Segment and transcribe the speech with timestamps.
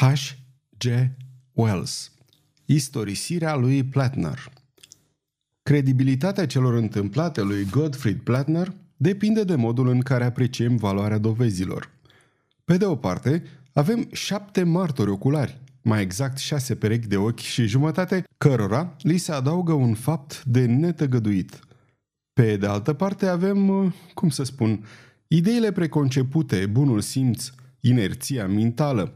[0.00, 0.86] H.G.
[1.52, 2.12] Wells
[2.64, 4.52] Istorisirea lui Plattner
[5.62, 11.90] Credibilitatea celor întâmplate lui Gottfried Plattner depinde de modul în care apreciem valoarea dovezilor.
[12.64, 13.42] Pe de o parte,
[13.72, 19.32] avem șapte martori oculari, mai exact șase perechi de ochi și jumătate, cărora li se
[19.32, 21.60] adaugă un fapt de netăgăduit.
[22.32, 24.84] Pe de altă parte avem, uh, cum să spun,
[25.28, 29.14] ideile preconcepute, bunul simț, inerția mentală.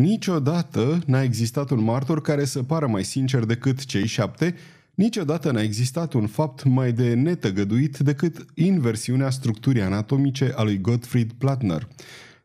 [0.00, 4.54] Niciodată n-a existat un martor care să pară mai sincer decât cei șapte,
[4.94, 11.32] niciodată n-a existat un fapt mai de netăgăduit decât inversiunea structurii anatomice a lui Gottfried
[11.32, 11.88] Plattner–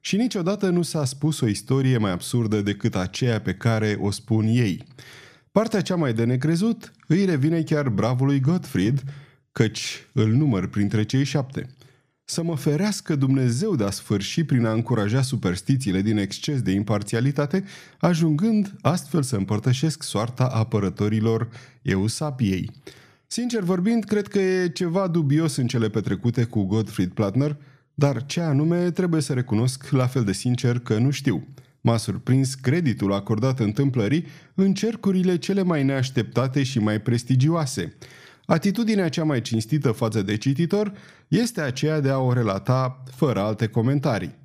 [0.05, 4.45] și niciodată nu s-a spus o istorie mai absurdă decât aceea pe care o spun
[4.47, 4.83] ei.
[5.51, 9.03] Partea cea mai de necrezut îi revine chiar bravului Gottfried,
[9.51, 11.69] căci îl număr printre cei șapte.
[12.25, 17.63] Să mă ferească Dumnezeu de a sfârși prin a încuraja superstițiile din exces de imparțialitate,
[17.99, 21.49] ajungând astfel să împărtășesc soarta apărătorilor
[21.81, 22.71] Eusapiei.
[23.27, 27.57] Sincer vorbind, cred că e ceva dubios în cele petrecute cu Gottfried Plattner–
[27.95, 31.47] dar ce anume trebuie să recunosc la fel de sincer că nu știu.
[31.81, 37.93] M-a surprins creditul acordat întâmplării în cercurile cele mai neașteptate și mai prestigioase.
[38.45, 40.93] Atitudinea cea mai cinstită față de cititor
[41.27, 44.35] este aceea de a o relata fără alte comentarii.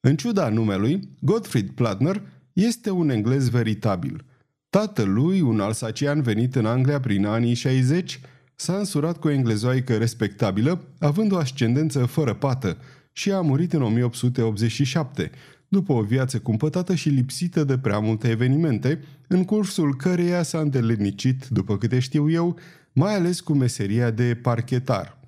[0.00, 4.24] În ciuda numelui, Gottfried Plattner este un englez veritabil.
[4.70, 8.20] Tatălui, un alsacian venit în Anglia prin anii 60,
[8.58, 12.76] S-a însurat cu o englezoaică respectabilă, având o ascendență fără pată,
[13.12, 15.30] și a murit în 1887,
[15.68, 21.46] după o viață cumpătată și lipsită de prea multe evenimente, în cursul căreia s-a îndeletnicit,
[21.48, 22.58] după câte știu eu,
[22.96, 25.18] mai ales cu meseria de parchetar.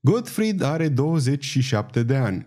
[0.00, 2.46] Gottfried are 27 de ani.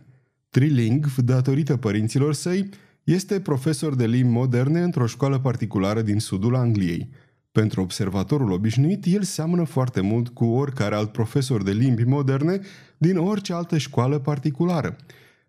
[0.50, 2.70] Trilingv, datorită părinților săi,
[3.04, 7.10] este profesor de limbi moderne într-o școală particulară din sudul Angliei–
[7.52, 12.60] pentru observatorul obișnuit, el seamănă foarte mult cu oricare alt profesor de limbi moderne
[12.98, 14.96] din orice altă școală particulară.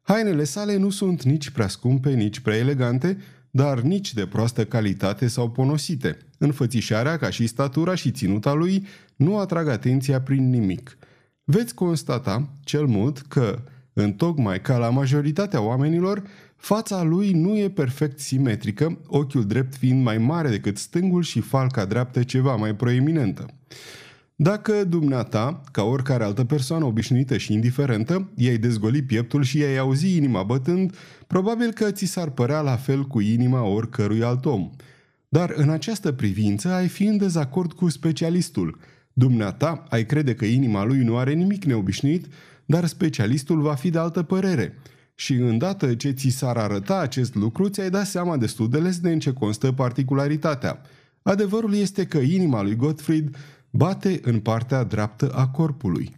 [0.02, 3.18] Hainele sale nu sunt nici prea scumpe, nici prea elegante,
[3.50, 6.18] dar nici de proastă calitate sau ponosite.
[6.38, 8.86] Înfățișarea, ca și statura și ținuta lui,
[9.20, 10.98] nu atrag atenția prin nimic.
[11.44, 16.22] Veți constata, cel mult, că, întocmai ca la majoritatea oamenilor,
[16.60, 21.84] Fața lui nu e perfect simetrică, ochiul drept fiind mai mare decât stângul și falca
[21.84, 23.46] dreaptă ceva mai proeminentă.
[24.36, 30.16] Dacă dumneata, ca oricare altă persoană obișnuită și indiferentă, i-ai dezgoli pieptul și i-ai auzi
[30.16, 30.94] inima bătând,
[31.26, 34.70] probabil că ți s-ar părea la fel cu inima oricărui alt om.
[35.28, 38.78] Dar în această privință ai fi în dezacord cu specialistul.
[39.20, 42.26] Dumneata ai crede că inima lui nu are nimic neobișnuit,
[42.66, 44.72] dar specialistul va fi de altă părere–
[45.20, 49.18] și îndată ce ți s-ar arăta acest lucru, ți-ai dat seama destul de lesne în
[49.18, 50.80] ce constă particularitatea.
[51.22, 53.36] Adevărul este că inima lui Gottfried
[53.70, 56.16] bate în partea dreaptă a corpului.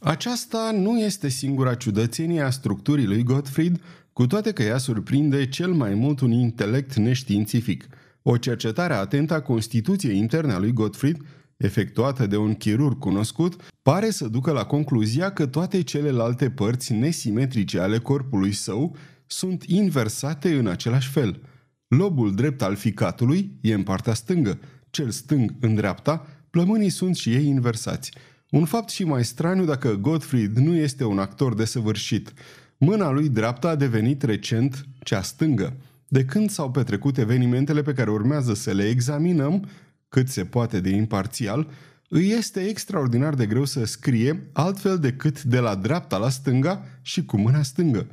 [0.00, 3.80] Aceasta nu este singura ciudățenie a structurii lui Gottfried,
[4.12, 7.86] cu toate că ea surprinde cel mai mult un intelect neștiințific.
[8.22, 11.16] O cercetare atentă a constituției interne a lui Gottfried
[11.64, 17.78] efectuată de un chirurg cunoscut, pare să ducă la concluzia că toate celelalte părți nesimetrice
[17.78, 21.40] ale corpului său sunt inversate în același fel.
[21.88, 24.58] Lobul drept al ficatului e în partea stângă,
[24.90, 28.12] cel stâng în dreapta, plămânii sunt și ei inversați.
[28.50, 32.32] Un fapt și mai straniu dacă Gottfried nu este un actor desăvârșit.
[32.76, 35.76] Mâna lui dreaptă a devenit recent cea stângă.
[36.08, 39.68] De când s-au petrecut evenimentele pe care urmează să le examinăm,
[40.14, 41.70] cât se poate de imparțial,
[42.08, 47.24] îi este extraordinar de greu să scrie altfel decât de la dreapta la stânga și
[47.24, 48.06] cu mâna stângă.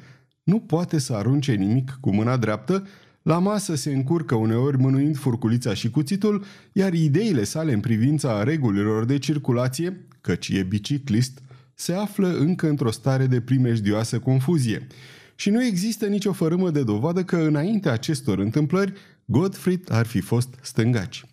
[0.43, 2.87] Nu poate să arunce nimic cu mâna dreaptă,
[3.21, 9.05] la masă se încurcă uneori mânuind furculița și cuțitul, iar ideile sale în privința regulilor
[9.05, 11.41] de circulație, căci e biciclist,
[11.73, 14.87] se află încă într-o stare de primejdioasă confuzie.
[15.35, 18.93] Și nu există nicio fărâmă de dovadă că înainte acestor întâmplări,
[19.25, 21.25] Gottfried ar fi fost stângaci.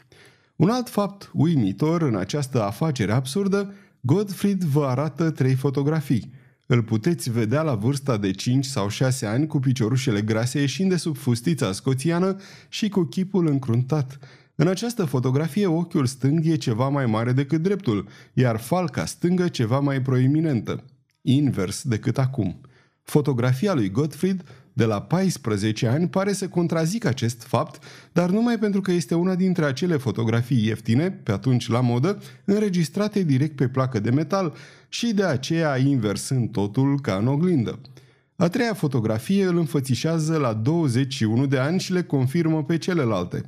[0.59, 6.33] Un alt fapt uimitor în această afacere absurdă, Godfried vă arată trei fotografii.
[6.67, 10.97] Îl puteți vedea la vârsta de 5 sau 6 ani cu piciorușele grase ieșind de
[10.97, 12.37] sub fustița scoțiană
[12.69, 14.19] și cu chipul încruntat.
[14.55, 19.81] În această fotografie ochiul stâng e ceva mai mare decât dreptul, iar falca stângă ceva
[19.81, 20.85] mai proeminentă.
[21.23, 22.61] Invers decât acum.
[23.03, 24.45] Fotografia lui Gottfried
[24.79, 27.83] de la 14 ani pare să contrazică acest fapt,
[28.13, 33.23] dar numai pentru că este una dintre acele fotografii ieftine, pe atunci la modă, înregistrate
[33.23, 34.55] direct pe placă de metal
[34.89, 37.79] și de aceea inversând totul ca în oglindă.
[38.37, 43.45] A treia fotografie îl înfățișează la 21 de ani și le confirmă pe celelalte.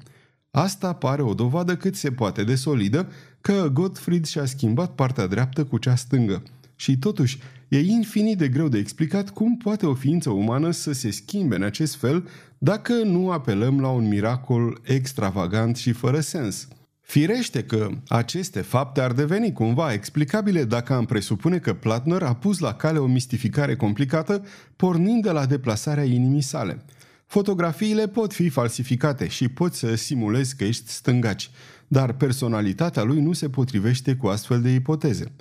[0.50, 3.08] Asta pare o dovadă cât se poate de solidă
[3.40, 6.42] că Gottfried și-a schimbat partea dreaptă cu cea stângă.
[6.80, 7.38] Și totuși,
[7.68, 11.62] e infinit de greu de explicat cum poate o ființă umană să se schimbe în
[11.62, 12.28] acest fel
[12.58, 16.68] dacă nu apelăm la un miracol extravagant și fără sens.
[17.00, 22.58] Firește că aceste fapte ar deveni cumva explicabile dacă am presupune că Platner a pus
[22.58, 24.44] la cale o mistificare complicată
[24.76, 26.84] pornind de la deplasarea inimii sale.
[27.26, 31.50] Fotografiile pot fi falsificate și poți să simulezi că ești stângaci,
[31.88, 35.32] dar personalitatea lui nu se potrivește cu astfel de ipoteze.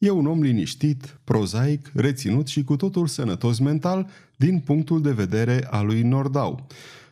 [0.00, 5.66] E un om liniștit, prozaic, reținut și cu totul sănătos mental din punctul de vedere
[5.70, 6.66] al lui Nordau.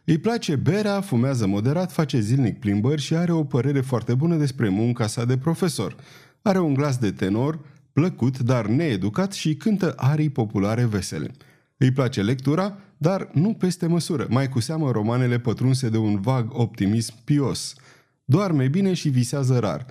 [0.04, 4.68] Îi place berea, fumează moderat, face zilnic plimbări și are o părere foarte bună despre
[4.68, 5.96] munca sa de profesor.
[6.42, 7.58] Are un glas de tenor,
[7.92, 11.30] plăcut, dar needucat și cântă arii populare vesele.
[11.76, 16.48] Îi place lectura, dar nu peste măsură, mai cu seamă romanele pătrunse de un vag
[16.52, 17.74] optimism pios.
[18.24, 19.86] Doarme bine și visează rar.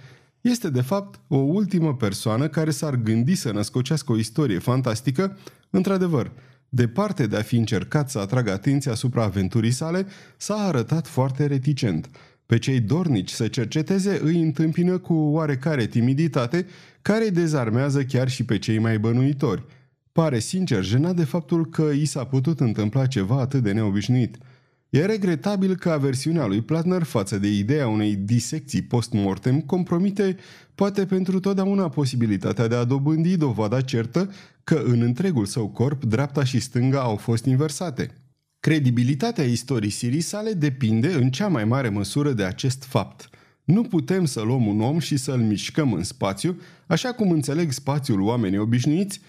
[0.50, 5.38] Este, de fapt, o ultimă persoană care s-ar gândi să născocească o istorie fantastică,
[5.70, 6.32] într-adevăr,
[6.70, 10.06] Departe de a fi încercat să atragă atenția asupra aventurii sale,
[10.38, 12.10] s-a arătat foarte reticent.
[12.46, 16.66] Pe cei dornici să cerceteze îi întâmpină cu oarecare timiditate,
[17.02, 19.66] care îi dezarmează chiar și pe cei mai bănuitori.
[20.12, 24.38] Pare sincer jenat de faptul că i s-a putut întâmpla ceva atât de neobișnuit–
[24.90, 30.38] E regretabil că aversiunea lui Platner față de ideea unei disecții post-mortem compromite
[30.76, 34.32] poate pentru totdeauna posibilitatea de a dobândi dovada certă
[34.64, 38.14] că în întregul său corp dreapta și stânga au fost inversate.
[38.60, 43.30] Credibilitatea istorisirii sale depinde în cea mai mare măsură de acest fapt.
[43.64, 48.22] Nu putem să luăm un om și să-l mișcăm în spațiu, așa cum înțeleg spațiul
[48.22, 49.22] oamenii obișnuiți,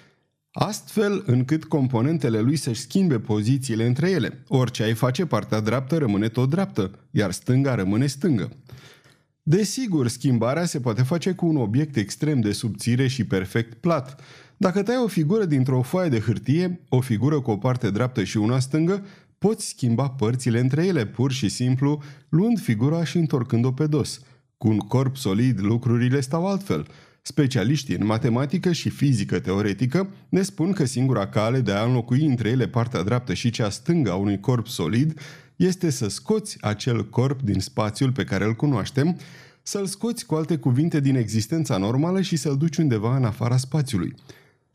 [0.53, 4.45] astfel încât componentele lui să-și schimbe pozițiile între ele.
[4.49, 8.50] Orice ai face, partea dreaptă rămâne tot dreaptă, iar stânga rămâne stângă.
[9.43, 14.21] Desigur, schimbarea se poate face cu un obiect extrem de subțire și perfect plat.
[14.56, 18.37] Dacă tai o figură dintr-o foaie de hârtie, o figură cu o parte dreaptă și
[18.37, 19.05] una stângă,
[19.39, 24.21] poți schimba părțile între ele pur și simplu, luând figura și întorcând-o pe dos.
[24.56, 26.87] Cu un corp solid, lucrurile stau altfel–
[27.28, 32.48] Specialiștii în matematică și fizică teoretică ne spun că singura cale de a înlocui între
[32.48, 35.20] ele partea dreaptă și cea stângă a unui corp solid
[35.56, 39.19] este să scoți acel corp din spațiul pe care îl cunoaștem,
[39.62, 44.14] să-l scoți cu alte cuvinte din existența normală și să-l duci undeva în afara spațiului.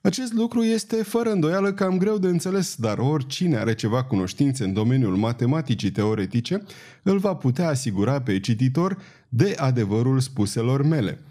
[0.02, 4.74] Acest lucru este fără îndoială cam greu de înțeles, dar oricine are ceva cunoștințe în
[4.74, 6.64] domeniul matematicii teoretice
[7.04, 8.98] îl va putea asigura pe cititor
[9.30, 11.20] de adevărul spuselor mele–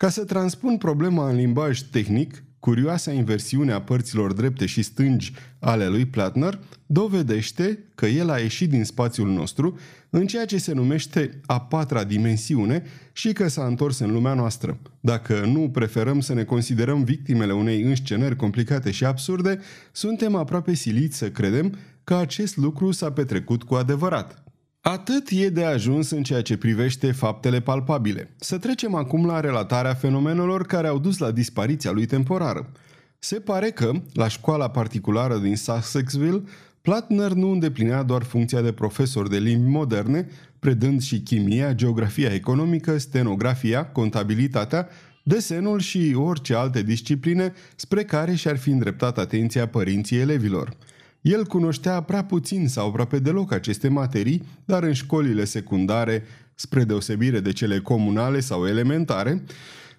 [0.00, 5.86] ca să transpun problema în limbaj tehnic, curioasa inversiune a părților drepte și stângi ale
[5.86, 9.78] lui Platner dovedește că el a ieșit din spațiul nostru
[10.10, 12.82] în ceea ce se numește a patra dimensiune
[13.12, 14.78] și că s-a întors în lumea noastră.
[15.00, 19.60] Dacă nu preferăm să ne considerăm victimele unei înscenări complicate și absurde,
[19.92, 24.49] suntem aproape siliți să credem că acest lucru s-a petrecut cu adevărat.
[24.82, 28.34] Atât e de ajuns în ceea ce privește faptele palpabile.
[28.38, 32.72] Să trecem acum la relatarea fenomenelor care au dus la dispariția lui temporară.
[33.18, 36.42] Se pare că, la școala particulară din Sussexville,
[36.82, 40.28] Platner nu îndeplinea doar funcția de profesor de limbi moderne,
[40.58, 44.88] predând și chimia, geografia economică, stenografia, contabilitatea,
[45.22, 50.76] desenul și orice alte discipline spre care și-ar fi îndreptat atenția părinții elevilor–
[51.20, 56.22] el cunoștea prea puțin sau aproape deloc aceste materii, dar în școlile secundare,
[56.54, 59.44] spre deosebire de cele comunale sau elementare,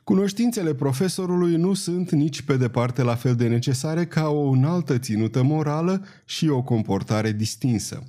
[0.04, 5.44] cunoștințele profesorului nu sunt nici pe departe la fel de necesare ca o înaltă ținută
[5.44, 8.04] morală și o comportare distinsă.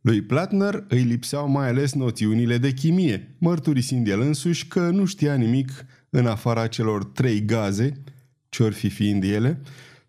[0.00, 5.34] Lui Platner îi lipseau mai ales noțiunile de chimie, mărturisind el însuși că nu știa
[5.34, 5.70] nimic
[6.10, 8.02] în afara celor trei gaze,
[8.48, 9.60] ce-or fi fiind ele,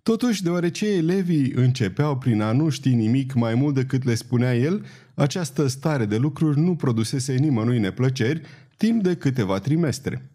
[0.03, 4.85] Totuși, deoarece elevii începeau prin a nu ști nimic mai mult decât le spunea el,
[5.13, 8.41] această stare de lucruri nu produsese nimănui neplăceri
[8.77, 10.29] timp de câteva trimestre.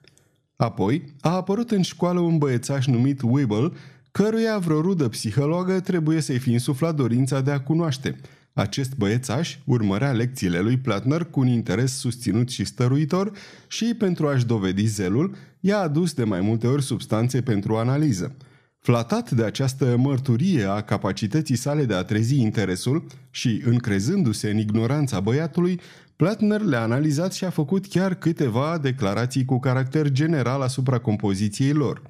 [0.57, 3.77] Apoi, a apărut în școală un băiețaș numit Weibel,
[4.11, 8.17] căruia vreo rudă psihologă trebuie să-i fi insuflat dorința de a cunoaște.
[8.53, 13.33] Acest băiețaș urmărea lecțiile lui Platner cu un interes susținut și stăruitor
[13.67, 18.35] și, pentru a-și dovedi zelul, i-a adus de mai multe ori substanțe pentru analiză–
[18.79, 25.21] Flatat de această mărturie a capacității sale de a trezi interesul și încrezându-se în ignoranța
[25.21, 25.81] băiatului,
[26.17, 32.03] Platner le-a analizat și a făcut chiar câteva declarații cu caracter general asupra compoziției lor.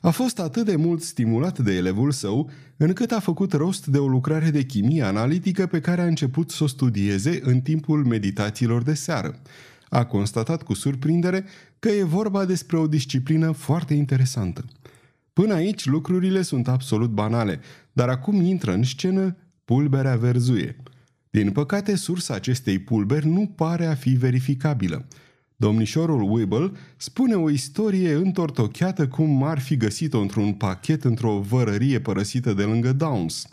[0.00, 4.06] a fost atât de mult stimulat de elevul său, încât a făcut rost de o
[4.06, 8.94] lucrare de chimie analitică pe care a început să o studieze în timpul meditațiilor de
[8.94, 9.40] seară.
[9.88, 11.44] A constatat cu surprindere
[11.78, 14.64] că e vorba despre o disciplină foarte interesantă.
[15.38, 17.60] Până aici lucrurile sunt absolut banale,
[17.92, 20.76] dar acum intră în scenă pulberea verzuie.
[21.30, 25.06] Din păcate, sursa acestei pulberi nu pare a fi verificabilă.
[25.56, 32.52] Domnișorul Wibble spune o istorie întortocheată cum ar fi găsit-o într-un pachet într-o vărărie părăsită
[32.52, 33.46] de lângă Downs.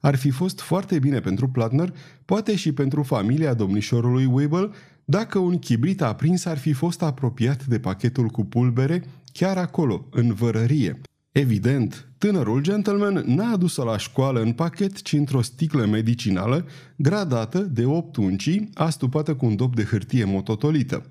[0.00, 4.70] Ar fi fost foarte bine pentru Platner, poate și pentru familia domnișorului Wibble,
[5.04, 10.34] dacă un chibrit aprins ar fi fost apropiat de pachetul cu pulbere chiar acolo, în
[10.34, 11.00] vărărie.
[11.38, 16.66] Evident, tânărul gentleman n-a adus-o la școală în pachet, ci într-o sticlă medicinală,
[16.96, 21.06] gradată de 8 uncii, astupată cu un dop de hârtie mototolită.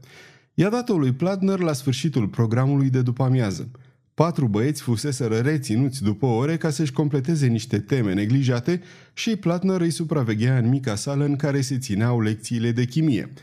[0.53, 3.71] I-a dat-o lui Platner la sfârșitul programului de după amiază.
[4.13, 8.81] Patru băieți fuseseră reținuți după ore ca să-și completeze niște teme neglijate
[9.13, 13.33] și Platner îi supraveghea în mica sală în care se țineau lecțiile de chimie–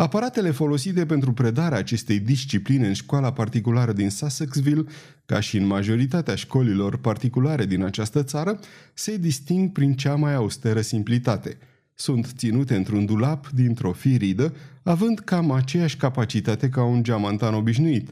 [0.00, 4.84] Aparatele folosite pentru predarea acestei discipline în școala particulară din Sussexville,
[5.26, 8.58] ca și în majoritatea școlilor particulare din această țară,
[8.94, 11.58] se disting prin cea mai austeră simplitate.
[11.94, 18.10] Sunt ținute într-un dulap dintr-o firidă, având cam aceeași capacitate ca un geamantan obișnuit.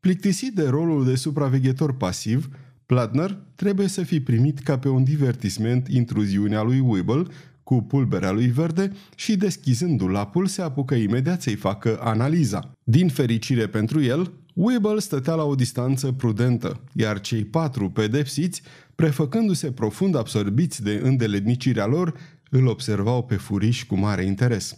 [0.00, 2.48] Plictisit de rolul de supraveghetor pasiv,
[2.86, 7.22] Platner trebuie să fi primit ca pe un divertisment intruziunea lui Wibble,
[7.70, 12.70] cu pulberea lui verde și deschizând dulapul se apucă imediat să-i facă analiza.
[12.84, 18.62] Din fericire pentru el, Weeble stătea la o distanță prudentă, iar cei patru pedepsiți,
[18.94, 22.14] prefăcându-se profund absorbiți de îndeletnicirea lor,
[22.50, 24.76] îl observau pe furiș cu mare interes.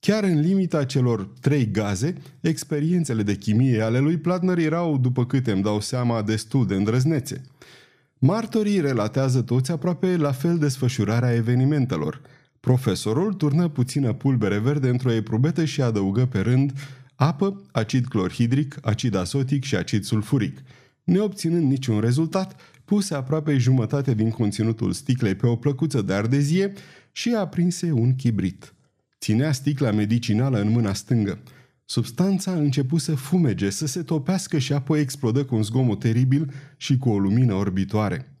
[0.00, 5.52] Chiar în limita celor trei gaze, experiențele de chimie ale lui Platner erau, după câte
[5.52, 7.42] îmi dau seama, destul de îndrăznețe–
[8.26, 12.20] Martorii relatează toți aproape la fel desfășurarea evenimentelor.
[12.60, 16.72] Profesorul turnă puțină pulbere verde într-o eprubetă și adăugă pe rând
[17.14, 20.58] apă, acid clorhidric, acid azotic și acid sulfuric.
[21.04, 26.72] Neobținând niciun rezultat, puse aproape jumătate din conținutul sticlei pe o plăcuță de ardezie
[27.12, 28.74] și aprinse un chibrit.
[29.20, 31.38] Ținea sticla medicinală în mâna stângă.
[31.88, 36.52] Substanța a început să fumege, să se topească și apoi explodă cu un zgomot teribil
[36.76, 38.36] și cu o lumină orbitoare.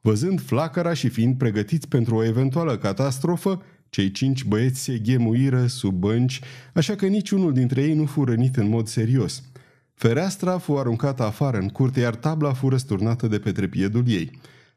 [0.00, 5.94] Văzând flacăra și fiind pregătiți pentru o eventuală catastrofă, cei cinci băieți se ghemuiră sub
[5.94, 6.40] bănci,
[6.72, 9.42] așa că niciunul dintre ei nu fu rănit în mod serios.
[9.94, 14.30] Fereastra fu aruncată afară în curte, iar tabla fu răsturnată de pe trepiedul ei.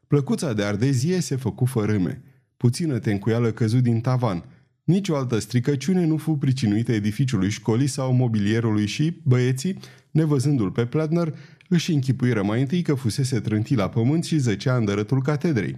[0.06, 2.22] Plăcuța de ardezie se făcu fărâme.
[2.56, 4.44] Puțină tencuială căzut din tavan–
[4.86, 9.78] nici o altă stricăciune nu fu pricinuită edificiului școlii sau mobilierului și băieții,
[10.10, 11.34] nevăzându-l pe Pladner,
[11.68, 15.76] își închipuiră mai întâi că fusese trântit la pământ și zăcea în dărătul catedrei.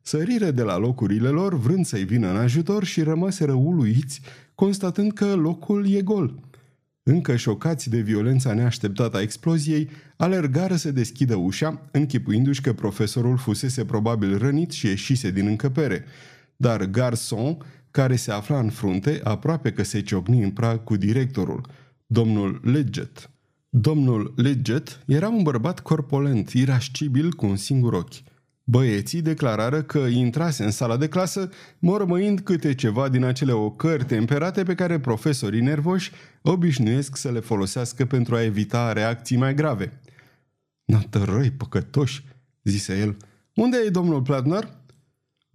[0.00, 4.20] Săriră de la locurile lor, vrând să-i vină în ajutor și rămaseră uluiți,
[4.54, 6.34] constatând că locul e gol.
[7.02, 13.84] Încă șocați de violența neașteptată a exploziei, alergară să deschidă ușa, închipuindu-și că profesorul fusese
[13.84, 16.04] probabil rănit și ieșise din încăpere.
[16.56, 17.56] Dar Garson
[17.94, 21.66] care se afla în frunte, aproape că se ciocni în prag cu directorul,
[22.06, 23.30] domnul Leggett.
[23.68, 28.22] Domnul Leggett era un bărbat corpolent, irascibil cu un singur ochi.
[28.64, 31.48] Băieții declarară că intrase în sala de clasă,
[31.78, 36.10] mormăind câte ceva din acele ocări temperate pe care profesorii nervoși
[36.42, 40.00] obișnuiesc să le folosească pentru a evita reacții mai grave.
[40.84, 42.24] Natărăi păcătoși,
[42.62, 43.16] zise el.
[43.54, 44.82] Unde e domnul Platner?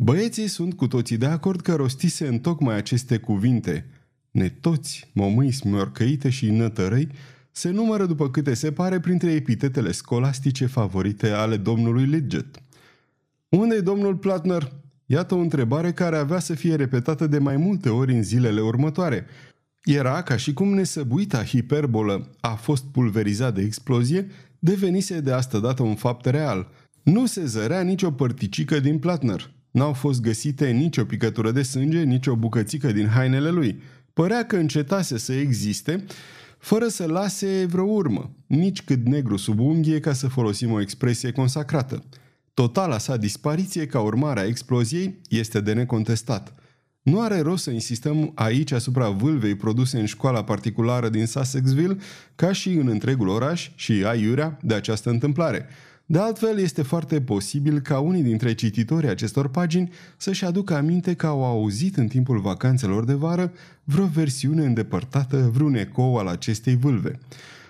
[0.01, 3.85] Băieții sunt cu toții de acord că rostise în tocmai aceste cuvinte.
[4.31, 7.07] Netoți, momâi smiorcăite și nătărăi
[7.51, 12.61] se numără după câte se pare printre epitetele scolastice favorite ale domnului Leggett.
[13.49, 14.71] unde e domnul Platner?
[15.05, 19.25] Iată o întrebare care avea să fie repetată de mai multe ori în zilele următoare.
[19.83, 24.27] Era ca și cum nesăbuita hiperbolă a fost pulverizat de explozie,
[24.59, 26.71] devenise de asta dată un fapt real.
[27.03, 29.57] Nu se zărea nicio părticică din Platner.
[29.71, 33.81] N-au fost găsite nicio picătură de sânge, nicio bucățică din hainele lui.
[34.13, 36.05] Părea că încetase să existe,
[36.57, 41.31] fără să lase vreo urmă, nici cât negru sub unghie, ca să folosim o expresie
[41.31, 42.03] consacrată.
[42.53, 46.53] Totala sa dispariție ca urmare a exploziei este de necontestat.
[47.01, 51.97] Nu are rost să insistăm aici asupra vâlvei produse în școala particulară din Sussexville,
[52.35, 55.65] ca și în întregul oraș și aiurea de această întâmplare–
[56.11, 61.25] de altfel, este foarte posibil ca unii dintre cititorii acestor pagini să-și aducă aminte că
[61.25, 63.51] au auzit în timpul vacanțelor de vară
[63.83, 67.19] vreo versiune îndepărtată, vreun ecou al acestei vâlve.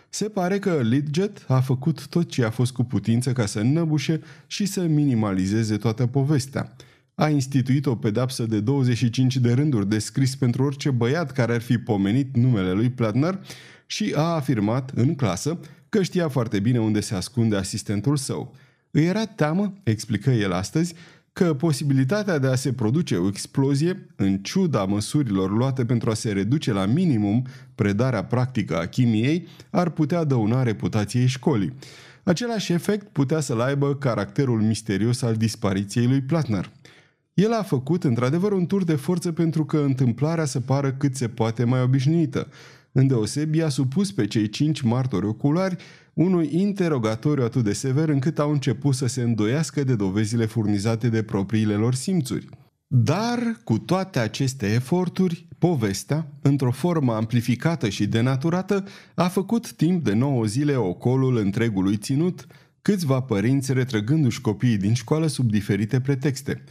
[0.09, 4.21] Se pare că Lidget a făcut tot ce a fost cu putință ca să năbușe
[4.47, 6.75] și să minimalizeze toată povestea.
[7.15, 11.61] A instituit o pedapsă de 25 de rânduri de scris pentru orice băiat care ar
[11.61, 13.39] fi pomenit numele lui Platner
[13.85, 18.55] și a afirmat în clasă că știa foarte bine unde se ascunde asistentul său.
[18.91, 20.93] Îi era teamă, explică el astăzi,
[21.33, 26.31] că posibilitatea de a se produce o explozie, în ciuda măsurilor luate pentru a se
[26.31, 31.73] reduce la minimum predarea practică a chimiei, ar putea dăuna reputației școlii.
[32.23, 36.71] Același efect putea să-l aibă caracterul misterios al dispariției lui Platner.
[37.33, 41.27] El a făcut într-adevăr un tur de forță pentru că întâmplarea să pară cât se
[41.27, 42.47] poate mai obișnuită.
[42.91, 45.75] Îndeosebi a supus pe cei cinci martori oculari
[46.13, 51.23] unui interogatoriu atât de sever încât au început să se îndoiască de dovezile furnizate de
[51.23, 52.47] propriile lor simțuri.
[52.87, 58.83] Dar, cu toate aceste eforturi, povestea, într-o formă amplificată și denaturată,
[59.15, 62.47] a făcut timp de nouă zile ocolul întregului ținut,
[62.81, 66.63] câțiva părinți retrăgându-și copiii din școală sub diferite pretexte–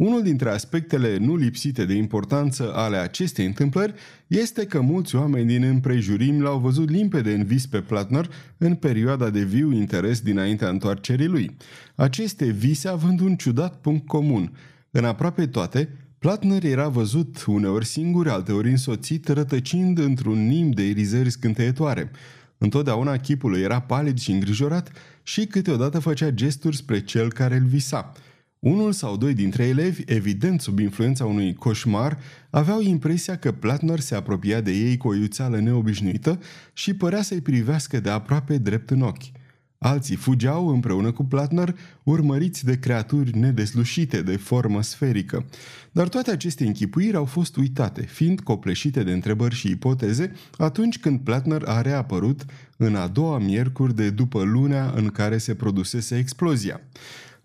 [0.00, 3.94] unul dintre aspectele nu lipsite de importanță ale acestei întâmplări
[4.26, 9.30] este că mulți oameni din împrejurim l-au văzut limpede în vis pe Platner în perioada
[9.30, 11.56] de viu interes dinaintea întoarcerii lui.
[11.94, 14.52] Aceste vise având un ciudat punct comun.
[14.90, 15.88] În aproape toate,
[16.18, 22.10] Platner era văzut uneori singur, alteori însoțit, rătăcind într-un nim de irizări scânteietoare.
[22.58, 24.92] Întotdeauna chipul era palid și îngrijorat
[25.22, 28.12] și câteodată făcea gesturi spre cel care îl visa–
[28.60, 32.18] unul sau doi dintre elevi, evident sub influența unui coșmar,
[32.50, 36.38] aveau impresia că Platner se apropia de ei cu o iuțeală neobișnuită
[36.72, 39.38] și părea să-i privească de aproape drept în ochi.
[39.78, 45.46] Alții fugeau împreună cu Platner, urmăriți de creaturi nedeslușite de formă sferică.
[45.92, 51.20] Dar toate aceste închipuiri au fost uitate, fiind copleșite de întrebări și ipoteze atunci când
[51.20, 52.44] Platner a reapărut
[52.76, 56.80] în a doua miercuri de după lunea în care se produsese explozia.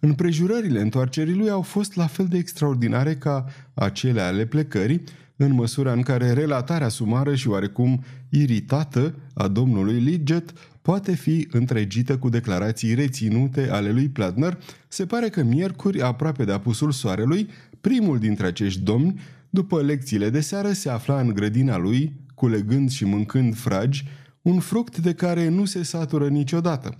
[0.05, 5.03] Împrejurările întoarcerii lui au fost la fel de extraordinare ca acele ale plecării,
[5.35, 12.17] în măsura în care relatarea sumară și oarecum iritată a domnului Lidget poate fi întregită
[12.17, 17.49] cu declarații reținute ale lui Platner, se pare că miercuri, aproape de apusul soarelui,
[17.81, 23.05] primul dintre acești domni, după lecțiile de seară, se afla în grădina lui, culegând și
[23.05, 24.05] mâncând fragi,
[24.41, 26.97] un fruct de care nu se satură niciodată–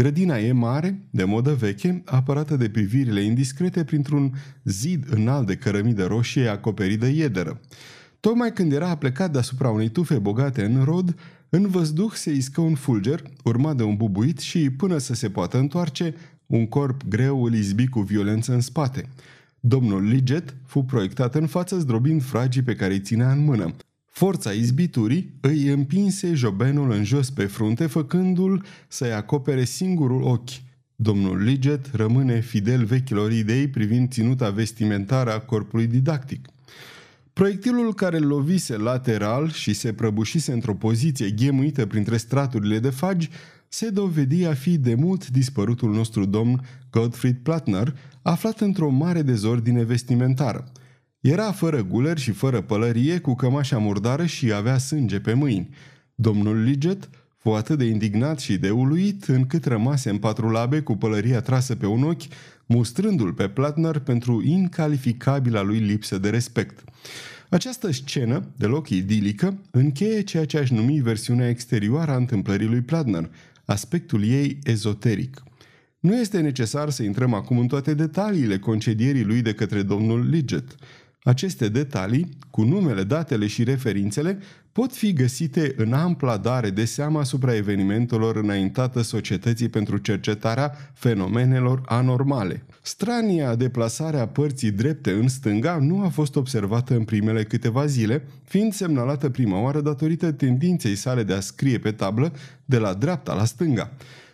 [0.00, 4.34] Grădina e mare, de modă veche, apărată de privirile indiscrete printr-un
[4.64, 7.60] zid înalt de cărămidă roșie acoperit de iederă.
[8.20, 11.16] Tocmai când era plecat deasupra unei tufe bogate în rod,
[11.48, 15.58] în văzduh se iscă un fulger, urmat de un bubuit și, până să se poată
[15.58, 16.14] întoarce,
[16.46, 19.08] un corp greu îl izbi cu violență în spate.
[19.60, 23.74] Domnul Liget fu proiectat în față zdrobind fragii pe care îi ținea în mână.
[24.10, 30.50] Forța izbiturii îi împinse jobenul în jos pe frunte, făcându-l să-i acopere singurul ochi.
[30.96, 36.48] Domnul Liget rămâne fidel vechilor idei privind ținuta vestimentară a corpului didactic.
[37.32, 43.30] Proiectilul care îl lovise lateral și se prăbușise într-o poziție ghemuită printre straturile de fagi
[43.68, 49.82] se dovedi a fi de mult dispărutul nostru domn Gottfried Plattner, aflat într-o mare dezordine
[49.82, 50.64] vestimentară–
[51.20, 55.68] era fără guler și fără pălărie, cu cămașa murdară și avea sânge pe mâini.
[56.14, 60.96] Domnul Liget fu atât de indignat și de uluit încât rămase în patru labe cu
[60.96, 62.22] pălăria trasă pe un ochi,
[62.66, 66.84] mustrându-l pe Platner pentru incalificabila lui lipsă de respect.
[67.48, 73.30] Această scenă, deloc idilică, încheie ceea ce aș numi versiunea exterioară a întâmplării lui Platner,
[73.64, 75.42] aspectul ei ezoteric.
[75.98, 80.74] Nu este necesar să intrăm acum în toate detaliile concedierii lui de către domnul Liget–
[81.22, 84.38] aceste detalii, cu numele, datele și referințele,
[84.72, 91.82] pot fi găsite în ampla dare de seamă asupra evenimentelor înaintată societății pentru cercetarea fenomenelor
[91.86, 92.64] anormale.
[92.82, 98.22] Strania deplasare a părții drepte în stânga nu a fost observată în primele câteva zile,
[98.44, 102.32] fiind semnalată prima oară datorită tendinței sale de a scrie pe tablă
[102.64, 103.92] de la dreapta la stânga.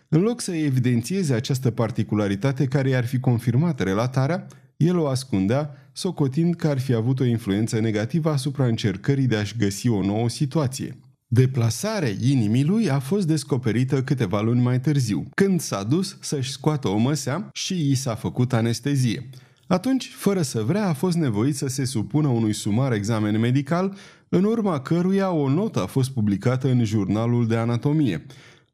[0.09, 6.55] În loc să evidențieze această particularitate care i-ar fi confirmat relatarea, el o ascundea, socotind
[6.55, 11.01] că ar fi avut o influență negativă asupra încercării de a-și găsi o nouă situație.
[11.29, 16.89] Deplasarea inimii lui a fost descoperită câteva luni mai târziu, când s-a dus să-și scoată
[16.89, 19.31] o măsea și i s-a făcut anestezie.
[19.67, 23.97] Atunci, fără să vrea, a fost nevoit să se supună unui sumar examen medical,
[24.29, 28.27] în urma căruia o notă a fost publicată în jurnalul de anatomie.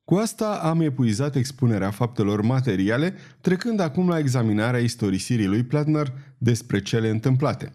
[0.04, 6.82] Cu asta am epuizat expunerea faptelor materiale, trecând acum la examinarea istorisirii lui Platner despre
[6.82, 7.72] cele întâmplate.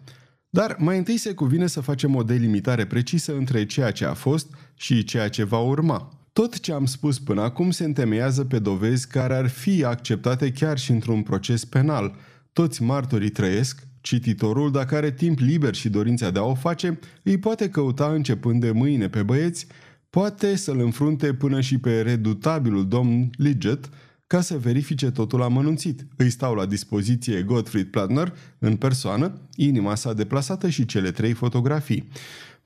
[0.49, 4.47] Dar mai întâi se cuvine să facem o delimitare precisă între ceea ce a fost
[4.73, 6.09] și ceea ce va urma.
[6.33, 10.77] Tot ce am spus până acum se întemeiază pe dovezi care ar fi acceptate chiar
[10.77, 12.15] și într-un proces penal.
[12.53, 17.37] Toți martorii trăiesc, cititorul, dacă are timp liber și dorința de a o face, îi
[17.37, 19.67] poate căuta începând de mâine pe băieți,
[20.09, 23.89] poate să-l înfrunte până și pe redutabilul domn Liget,
[24.27, 26.07] ca să verifice totul amănunțit.
[26.15, 32.07] Îi stau la dispoziție Gottfried Plattner în persoană, inima sa deplasată și cele trei fotografii.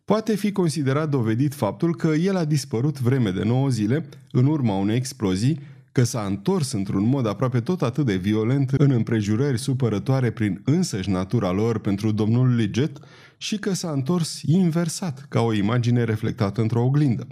[0.06, 4.76] Poate fi considerat dovedit faptul că el a dispărut vreme de 9 zile în urma
[4.76, 5.60] unei explozii,
[5.92, 11.10] că s-a întors într-un mod aproape tot atât de violent în împrejurări supărătoare prin însăși
[11.10, 13.00] natura lor pentru domnul Liget
[13.42, 17.28] și că s-a întors inversat, ca o imagine reflectată într-o oglindă.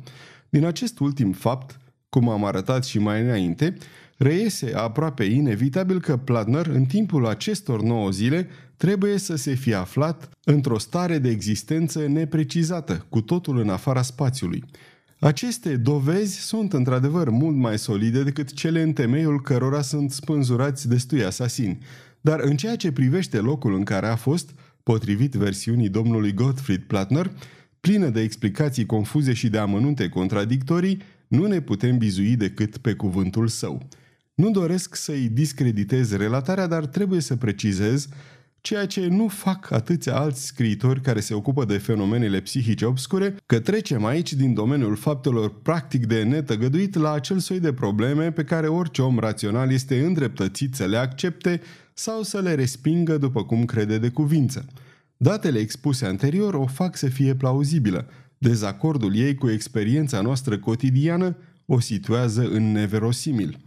[0.50, 3.78] Din acest ultim fapt, cum am arătat și mai înainte,
[4.18, 10.30] reiese aproape inevitabil că Platner, în timpul acestor nouă zile, trebuie să se fie aflat
[10.44, 14.64] într-o stare de existență neprecizată, cu totul în afara spațiului.
[15.20, 21.24] Aceste dovezi sunt într-adevăr mult mai solide decât cele în temeiul cărora sunt spânzurați destui
[21.24, 21.78] asasini,
[22.22, 24.54] dar în ceea ce privește locul în care a fost,
[24.92, 27.32] potrivit versiunii domnului Gottfried Plattner,
[27.80, 33.48] plină de explicații confuze și de amănunte contradictorii, nu ne putem bizui decât pe cuvântul
[33.48, 33.88] său.
[34.34, 38.08] Nu doresc să-i discreditez relatarea, dar trebuie să precizez
[38.62, 43.60] ceea ce nu fac atâția alți scriitori care se ocupă de fenomenele psihice obscure, că
[43.60, 48.68] trecem aici din domeniul faptelor practic de netăgăduit la acel soi de probleme pe care
[48.68, 51.62] orice om rațional este îndreptățit să le accepte
[52.00, 54.66] sau să le respingă după cum crede de cuvință.
[55.18, 58.08] Datele expuse anterior o fac să fie plauzibilă.
[58.38, 63.58] Dezacordul ei cu experiența noastră cotidiană o situează în neverosimil.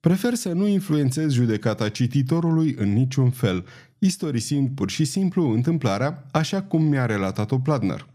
[0.00, 3.64] Prefer să nu influențez judecata cititorului în niciun fel,
[3.98, 8.06] istorisind pur și simplu întâmplarea așa cum mi-a relatat-o Pladner.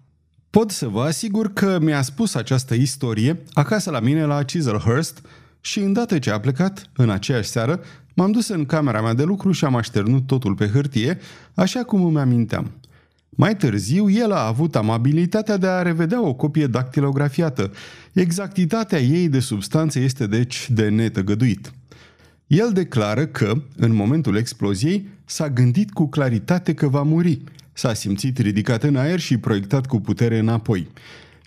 [0.49, 5.25] Pot să vă asigur că mi-a spus această istorie acasă la mine la Chiselhurst
[5.61, 7.81] și îndată ce a plecat, în aceeași seară,
[8.13, 11.17] m-am dus în camera mea de lucru și am așternut totul pe hârtie,
[11.53, 12.71] așa cum îmi aminteam.
[13.29, 17.71] Mai târziu, el a avut amabilitatea de a revedea o copie dactilografiată.
[18.13, 21.73] Exactitatea ei de substanță este deci de netăgăduit.
[22.47, 27.41] El declară că, în momentul exploziei, s-a gândit cu claritate că va muri.
[27.73, 30.87] S-a simțit ridicat în aer și proiectat cu putere înapoi.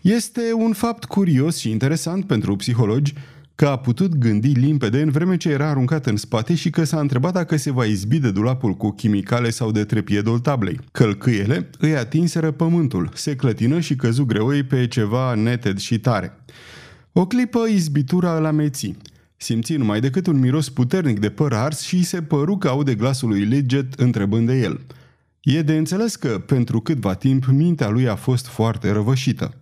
[0.03, 3.15] Este un fapt curios și interesant pentru psihologi
[3.57, 7.01] că a putut gândi limpede în vreme ce era aruncat în spate și că s-a
[7.01, 10.81] întrebat dacă se va izbi de dulapul cu chimicale sau de trepiedul tablei.
[10.92, 16.33] Călcâiele îi atinseră pământul, se clătină și căzu greoi pe ceva neted și tare.
[17.12, 18.97] O clipă izbitura îl ameții.
[19.37, 23.29] Simți numai decât un miros puternic de păr ars și se păru că aude glasul
[23.29, 24.81] lui Leget întrebând de el.
[25.40, 29.55] E de înțeles că, pentru câtva timp, mintea lui a fost foarte răvășită.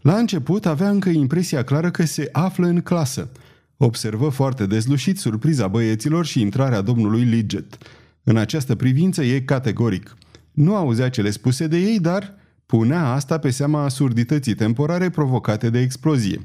[0.00, 3.30] La început avea încă impresia clară că se află în clasă.
[3.76, 7.78] Observă foarte dezlușit surpriza băieților și intrarea domnului Liget.
[8.24, 10.16] În această privință e categoric.
[10.52, 12.34] Nu auzea cele spuse de ei, dar
[12.66, 16.40] punea asta pe seama asurdității temporare provocate de explozie.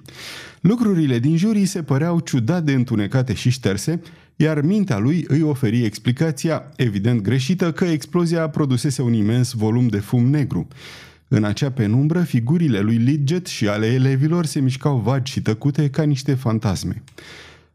[0.62, 4.02] Lucrurile din jur îi se păreau ciudat de întunecate și șterse,
[4.36, 10.00] iar mintea lui îi oferi explicația, evident greșită, că explozia produsese un imens volum de
[10.00, 10.68] fum negru.
[11.28, 16.04] În acea penumbră, figurile lui Lidget și ale elevilor se mișcau vagi și tăcute ca
[16.04, 17.04] niște fantasme.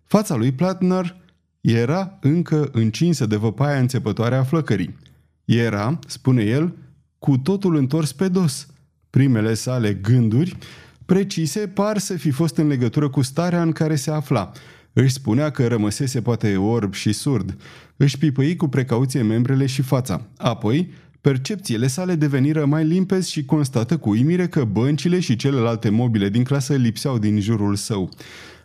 [0.04, 1.16] Fața lui Platner
[1.60, 4.96] era încă încinsă de văpaia înțepătoare a flăcării.
[5.44, 6.74] Era, spune el,
[7.18, 8.66] cu totul întors pe dos.
[9.10, 10.56] Primele sale gânduri
[11.04, 14.52] precise par să fi fost în legătură cu starea în care se afla.
[14.92, 17.56] Își spunea că rămăsese poate orb și surd.
[17.96, 20.26] Își pipăi cu precauție membrele și fața.
[20.36, 26.28] Apoi, percepțiile sale deveniră mai limpezi și constată cu uimire că băncile și celelalte mobile
[26.28, 28.10] din clasă lipseau din jurul său.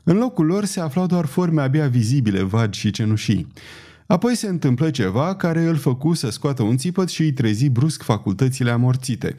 [0.04, 3.48] În locul lor se aflau doar forme abia vizibile, vagi și cenușii.
[4.08, 8.04] Apoi se întâmplă ceva care îl făcu să scoată un țipăt și îi trezi brusc
[8.04, 9.36] facultățile amorțite.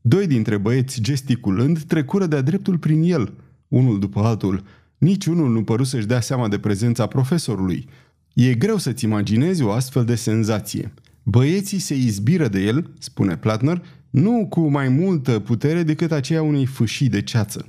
[0.00, 3.32] Doi dintre băieți, gesticulând, trecură de-a dreptul prin el,
[3.68, 4.62] unul după altul.
[4.98, 7.88] Niciunul nu păru să-și dea seama de prezența profesorului.
[8.34, 10.92] E greu să-ți imaginezi o astfel de senzație.
[11.28, 16.66] Băieții se izbiră de el, spune Platner, nu cu mai multă putere decât aceea unei
[16.66, 17.66] fâșii de ceață.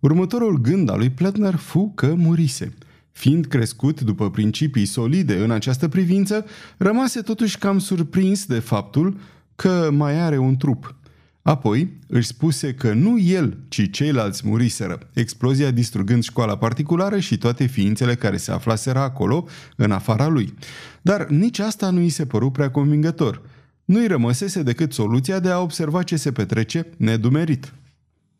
[0.00, 2.72] Următorul gând al lui Platner fu că murise–
[3.12, 6.44] Fiind crescut după principii solide în această privință,
[6.76, 9.18] rămase totuși cam surprins de faptul
[9.56, 10.96] că mai are un trup.
[11.42, 17.66] Apoi își spuse că nu el, ci ceilalți muriseră, explozia distrugând școala particulară și toate
[17.66, 20.54] ființele care se aflaseră acolo, în afara lui.
[21.02, 23.42] Dar nici asta nu îi se păru prea convingător.
[23.84, 27.72] Nu-i rămăsese decât soluția de a observa ce se petrece nedumerit.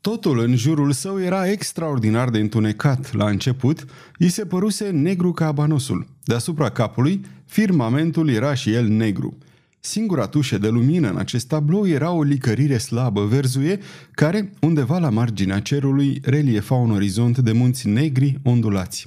[0.00, 3.14] Totul în jurul său era extraordinar de întunecat.
[3.14, 3.84] La început,
[4.18, 6.06] îi se păruse negru ca abanosul.
[6.24, 9.38] Deasupra capului, firmamentul era și el negru.
[9.84, 13.78] Singura tușă de lumină în acest tablou era o licărire slabă verzuie,
[14.12, 19.06] care, undeva la marginea cerului, reliefa un orizont de munți negri ondulați.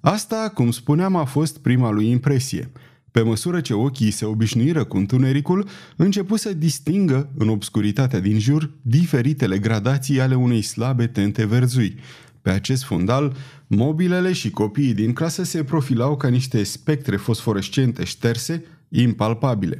[0.00, 2.70] Asta, cum spuneam, a fost prima lui impresie–
[3.10, 8.70] pe măsură ce ochii se obișnuiră cu întunericul, începu să distingă, în obscuritatea din jur,
[8.82, 11.94] diferitele gradații ale unei slabe tente verzui.
[12.42, 18.64] Pe acest fundal, mobilele și copiii din clasă se profilau ca niște spectre fosforescente șterse,
[18.88, 19.78] impalpabile.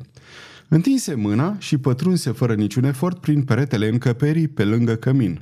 [0.68, 5.40] Întinse mâna și pătrunse fără niciun efort prin peretele încăperii pe lângă cămin.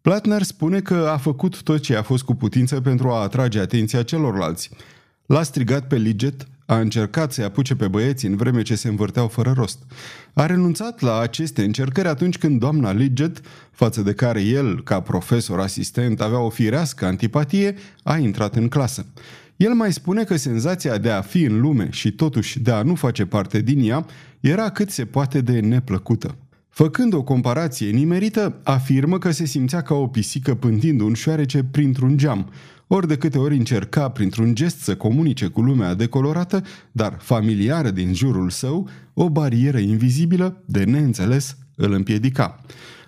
[0.00, 4.02] Platner spune că a făcut tot ce a fost cu putință pentru a atrage atenția
[4.02, 4.70] celorlalți.
[5.26, 9.28] L-a strigat pe Liget, a încercat să-i apuce pe băieți în vreme ce se învârteau
[9.28, 9.78] fără rost.
[10.32, 15.60] A renunțat la aceste încercări atunci când doamna Lidget, față de care el, ca profesor
[15.60, 19.06] asistent, avea o firească antipatie, a intrat în clasă.
[19.58, 22.94] El mai spune că senzația de a fi în lume și totuși de a nu
[22.94, 24.06] face parte din ea
[24.40, 26.36] era cât se poate de neplăcută.
[26.68, 32.16] Făcând o comparație nimerită, afirmă că se simțea ca o pisică pântind un șoarece printr-un
[32.16, 32.50] geam,
[32.86, 38.14] ori de câte ori încerca printr-un gest să comunice cu lumea decolorată, dar familiară din
[38.14, 42.60] jurul său, o barieră invizibilă, de neînțeles, îl împiedica.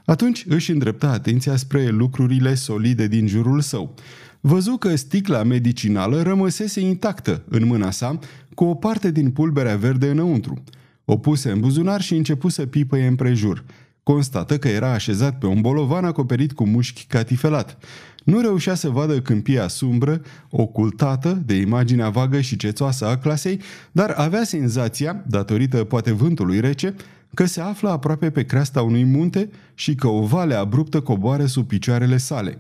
[0.05, 3.95] Atunci își îndrepta atenția spre lucrurile solide din jurul său.
[4.41, 8.19] Văzu că sticla medicinală rămăsese intactă în mâna sa,
[8.55, 10.63] cu o parte din pulberea verde înăuntru.
[11.05, 13.65] O puse în buzunar și începu să pipăie împrejur.
[14.03, 17.79] Constată că era așezat pe un bolovan acoperit cu mușchi catifelat.
[18.25, 23.61] Nu reușea să vadă câmpia sumbră, ocultată de imaginea vagă și cețoasă a clasei,
[23.93, 26.95] dar avea senzația, datorită poate vântului rece,
[27.35, 31.67] că se află aproape pe creasta unui munte și că o vale abruptă coboară sub
[31.67, 32.59] picioarele sale.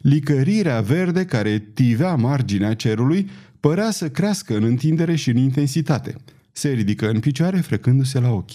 [0.00, 6.16] Licărirea verde care tivea marginea cerului părea să crească în întindere și în intensitate.
[6.52, 8.50] Se ridică în picioare, frecându-se la ochi.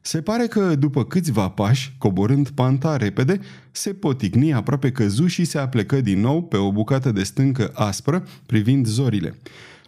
[0.00, 5.58] Se pare că, după câțiva pași, coborând panta repede, se potigni aproape căzu și se
[5.58, 9.34] aplecă din nou pe o bucată de stâncă aspră, privind zorile.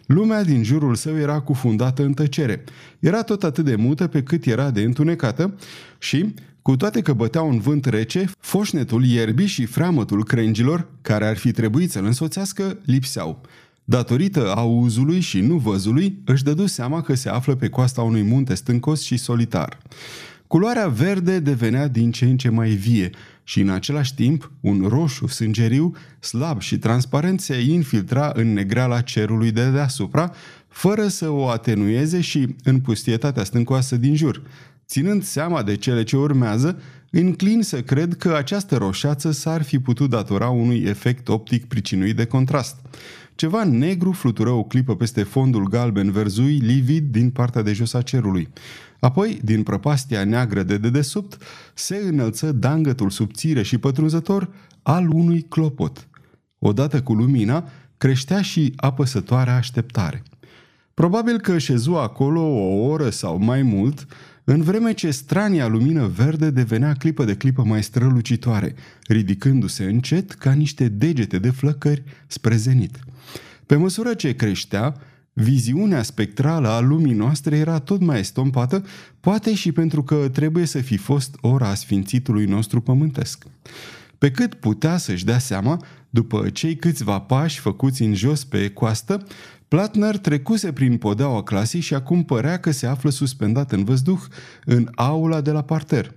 [0.05, 2.63] Lumea din jurul său era cufundată în tăcere.
[2.99, 5.55] Era tot atât de mută pe cât era de întunecată
[5.97, 6.33] și,
[6.69, 11.51] cu toate că bătea un vânt rece, foșnetul ierbii și freamătul crengilor, care ar fi
[11.51, 13.41] trebuit să-l însoțească, lipseau.
[13.83, 18.53] Datorită auzului și nu văzului, își dădu seama că se află pe coasta unui munte
[18.53, 19.77] stâncos și solitar.
[20.47, 23.09] Culoarea verde devenea din ce în ce mai vie
[23.43, 29.51] și în același timp un roșu sângeriu, slab și transparent se infiltra în negreala cerului
[29.51, 30.31] de deasupra,
[30.67, 34.41] fără să o atenueze și în pustietatea stâncoasă din jur.
[34.89, 40.09] Ținând seama de cele ce urmează, înclin să cred că această roșață s-ar fi putut
[40.09, 42.75] datora unui efect optic pricinuit de contrast.
[43.35, 48.49] Ceva negru flutură o clipă peste fondul galben-verzui livid din partea de jos a cerului.
[48.99, 51.41] Apoi, din prăpastia neagră de dedesubt,
[51.73, 54.49] se înălță dangătul subțire și pătrunzător
[54.81, 56.07] al unui clopot.
[56.59, 60.23] Odată cu lumina, creștea și apăsătoarea așteptare.
[60.93, 64.07] Probabil că șezu acolo o oră sau mai mult,
[64.51, 68.75] în vreme ce strania lumină verde devenea clipă de clipă mai strălucitoare,
[69.07, 72.99] ridicându-se încet ca niște degete de flăcări spre zenit.
[73.65, 74.95] Pe măsură ce creștea,
[75.33, 78.85] viziunea spectrală a lumii noastre era tot mai estompată,
[79.19, 83.43] poate și pentru că trebuie să fi fost ora sfințitului nostru pământesc.
[84.17, 89.25] Pe cât putea să-și dea seama, după cei câțiva pași făcuți în jos pe coastă,
[89.69, 94.19] Platner trecuse prin podeaua clasei și acum părea că se află suspendat în văzduh
[94.65, 96.13] în aula de la parter.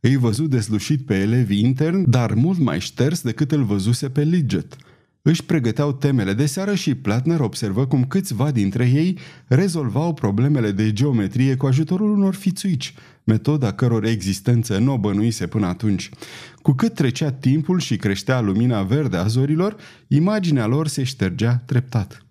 [0.00, 4.76] Îi văzut deslușit pe elevii interni, dar mult mai șters decât îl văzuse pe Lidget.
[5.22, 10.92] Își pregăteau temele de seară și Platner observă cum câțiva dintre ei rezolvau problemele de
[10.92, 16.10] geometrie cu ajutorul unor fițuici, metoda căror existență nu o bănuise până atunci.
[16.56, 19.76] Cu cât trecea timpul și creștea lumina verde a zorilor,
[20.08, 22.24] imaginea lor se ștergea treptat.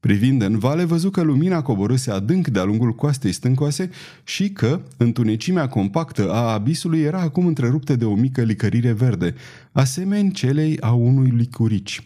[0.00, 3.90] Privind în vale, văzu că lumina coborâse adânc de-a lungul coastei stâncoase
[4.24, 9.34] și că întunecimea compactă a abisului era acum întreruptă de o mică licărire verde,
[9.72, 12.02] asemeni celei a unui licurici.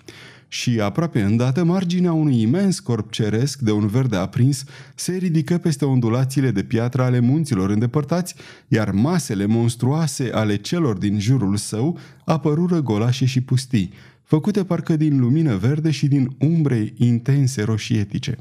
[0.49, 5.85] Și aproape îndată, marginea unui imens corp ceresc de un verde aprins se ridică peste
[5.85, 8.35] ondulațiile de piatră ale munților îndepărtați,
[8.69, 13.93] iar masele monstruoase ale celor din jurul său apărură golașe și pustii,
[14.35, 18.39] făcute parcă din lumină verde și din umbre intense roșietice.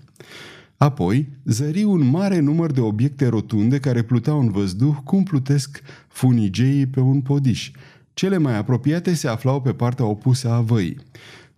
[0.77, 6.85] Apoi, zări un mare număr de obiecte rotunde care pluteau în văzduh cum plutesc funigeii
[6.85, 7.71] pe un podiș.
[8.13, 10.97] Cele mai apropiate se aflau pe partea opusă a văii.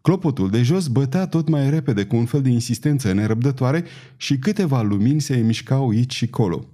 [0.02, 3.84] Clopotul de jos bătea tot mai repede cu un fel de insistență nerăbdătoare
[4.18, 6.66] și câteva lumini se mișcau aici și colo.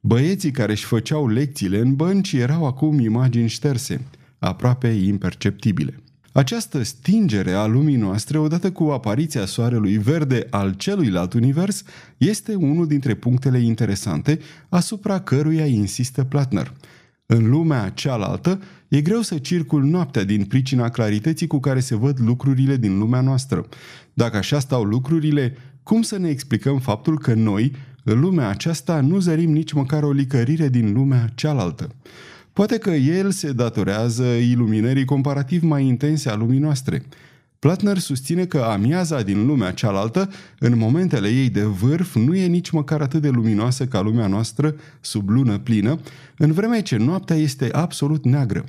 [0.00, 4.00] Băieții care își făceau lecțiile în bănci erau acum imagini șterse,
[4.38, 6.02] aproape imperceptibile.
[6.38, 11.82] Această stingere a lumii noastre, odată cu apariția soarelui verde al celuilalt univers,
[12.16, 16.72] este unul dintre punctele interesante asupra căruia insistă Platner.
[17.26, 22.20] În lumea cealaltă, e greu să circul noaptea din pricina clarității cu care se văd
[22.20, 23.68] lucrurile din lumea noastră.
[24.14, 27.72] Dacă așa stau lucrurile, cum să ne explicăm faptul că noi,
[28.04, 31.94] în lumea aceasta, nu zărim nici măcar o licărire din lumea cealaltă?
[32.58, 37.02] Poate că el se datorează iluminării comparativ mai intense a lumii noastre.
[37.58, 42.70] Platner susține că amiaza din lumea cealaltă, în momentele ei de vârf, nu e nici
[42.70, 46.00] măcar atât de luminoasă ca lumea noastră sub lună plină,
[46.38, 48.64] în vreme ce noaptea este absolut neagră.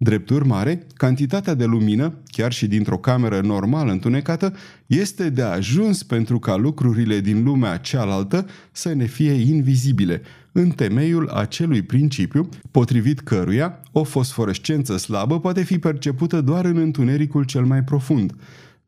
[0.00, 4.52] Drept urmare, cantitatea de lumină, chiar și dintr-o cameră normală întunecată,
[4.86, 11.28] este de ajuns pentru ca lucrurile din lumea cealaltă să ne fie invizibile, în temeiul
[11.28, 17.84] acelui principiu, potrivit căruia o fosforescență slabă poate fi percepută doar în întunericul cel mai
[17.84, 18.34] profund.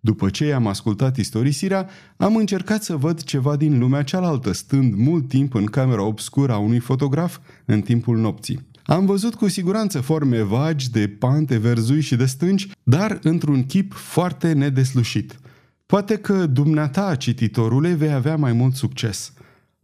[0.01, 5.29] După ce am ascultat istorisirea, am încercat să văd ceva din lumea cealaltă, stând mult
[5.29, 8.70] timp în camera obscură a unui fotograf în timpul nopții.
[8.90, 13.92] Am văzut cu siguranță forme vagi de pante verzui și de stânci, dar într-un chip
[13.92, 15.38] foarte nedeslușit.
[15.87, 19.33] Poate că dumneata, cititorule, vei avea mai mult succes.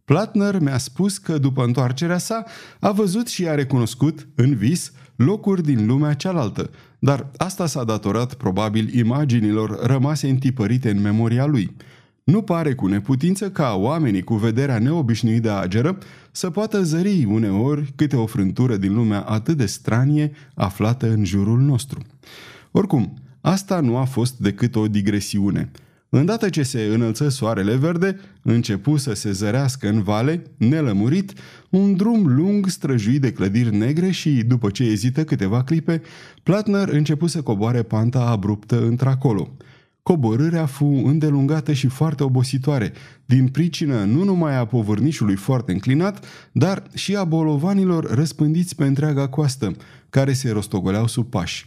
[0.05, 2.43] Platner mi-a spus că după întoarcerea sa
[2.79, 8.33] a văzut și a recunoscut, în vis, locuri din lumea cealaltă, dar asta s-a datorat
[8.33, 11.75] probabil imaginilor rămase întipărite în memoria lui–
[12.27, 15.97] nu pare cu neputință ca oamenii cu vederea neobișnuit de ageră
[16.31, 21.59] să poată zări uneori câte o frântură din lumea atât de stranie aflată în jurul
[21.59, 22.01] nostru.
[22.71, 25.71] Oricum, asta nu a fost decât o digresiune.
[26.09, 31.33] Îndată ce se înălță soarele verde, începu să se zărească în vale, nelămurit,
[31.69, 36.01] un drum lung străjuit de clădiri negre și, după ce ezită câteva clipe,
[36.43, 39.51] Platner începu să coboare panta abruptă într-acolo–
[40.07, 42.93] Coborârea fu îndelungată și foarte obositoare,
[43.25, 49.27] din pricină nu numai a povârnișului foarte înclinat, dar și a bolovanilor răspândiți pe întreaga
[49.27, 49.75] coastă,
[50.09, 51.65] care se rostogoleau sub pași.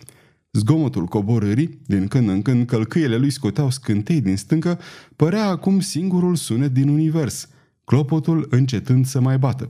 [0.53, 4.79] Zgomotul coborârii, din când în când călcâiele lui scoteau scântei din stâncă,
[5.17, 7.49] părea acum singurul sunet din univers,
[7.85, 9.69] clopotul încetând să mai bată.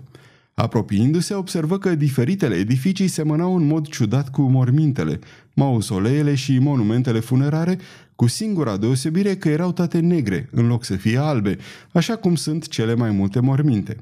[0.55, 5.19] Apropiindu-se, observă că diferitele edificii semănau în mod ciudat cu mormintele,
[5.55, 7.79] mausoleele și monumentele funerare,
[8.21, 11.57] cu singura deosebire că erau toate negre, în loc să fie albe,
[11.93, 13.97] așa cum sunt cele mai multe morminte.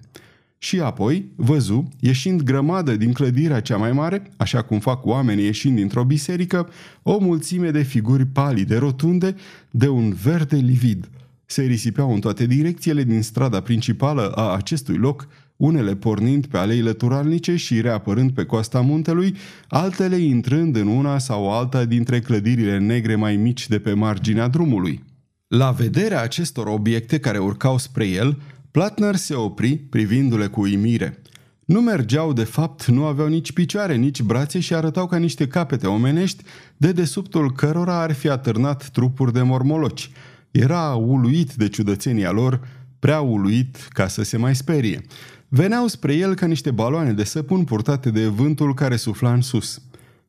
[0.59, 5.77] Și apoi văzu, ieșind grămadă din clădirea cea mai mare, așa cum fac oamenii ieșind
[5.77, 6.69] dintr-o biserică,
[7.03, 9.35] o mulțime de figuri palide, rotunde,
[9.71, 11.09] de un verde livid.
[11.47, 15.29] Se risipeau în toate direcțiile din strada principală a acestui loc,
[15.59, 19.37] unele pornind pe alei lăturalnice și reapărând pe coasta muntelui,
[19.69, 25.05] altele intrând în una sau alta dintre clădirile negre mai mici de pe marginea drumului.
[25.49, 28.39] La vederea acestor obiecte care urcau spre el,
[28.71, 31.23] Platner se opri, privindu-le cu uimire.
[31.65, 35.87] Nu mergeau, de fapt, nu aveau nici picioare, nici brațe și arătau ca niște capete
[35.87, 36.45] omenești,
[36.77, 40.11] de desubtul cărora ar fi atârnat trupuri de mormoloci.
[40.51, 42.61] Era uluit de ciudățenia lor,
[42.99, 45.05] prea uluit ca să se mai sperie
[45.49, 49.83] veneau spre el ca niște baloane de săpun purtate de vântul care sufla în sus.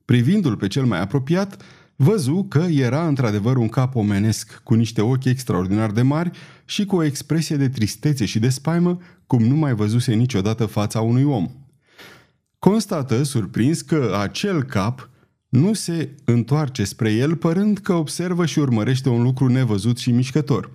[0.06, 1.62] Privindu-l pe cel mai apropiat,
[1.96, 6.32] văzu că era într-adevăr un cap omenesc, cu niște ochi extraordinar de mari
[6.66, 11.02] și cu o expresie de tristețe și de spaimă, cum nu mai văzuse niciodată fața
[11.02, 11.50] unui om.
[12.60, 15.10] Constată, surprins, că acel cap
[15.50, 20.72] nu se întoarce spre el, părând că observă și urmărește un lucru nevăzut și mișcător.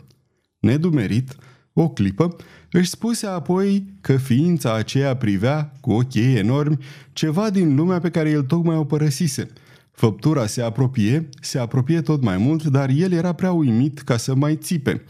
[0.59, 1.37] Nedumerit,
[1.73, 2.37] o clipă,
[2.77, 6.79] își spuse apoi că ființa aceea privea, cu ochii enormi,
[7.13, 9.51] ceva din lumea pe care el tocmai o părăsise.
[9.91, 14.35] Făptura se apropie, se apropie tot mai mult, dar el era prea uimit ca să
[14.35, 15.03] mai țipe.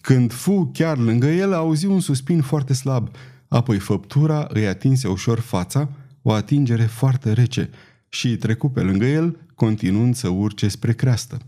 [0.00, 3.08] Când fu chiar lângă el, auzi un suspin foarte slab,
[3.48, 5.88] apoi făptura îi atinse ușor fața,
[6.22, 7.70] o atingere foarte rece,
[8.08, 11.38] și trecu pe lângă el, continuând să urce spre creastă.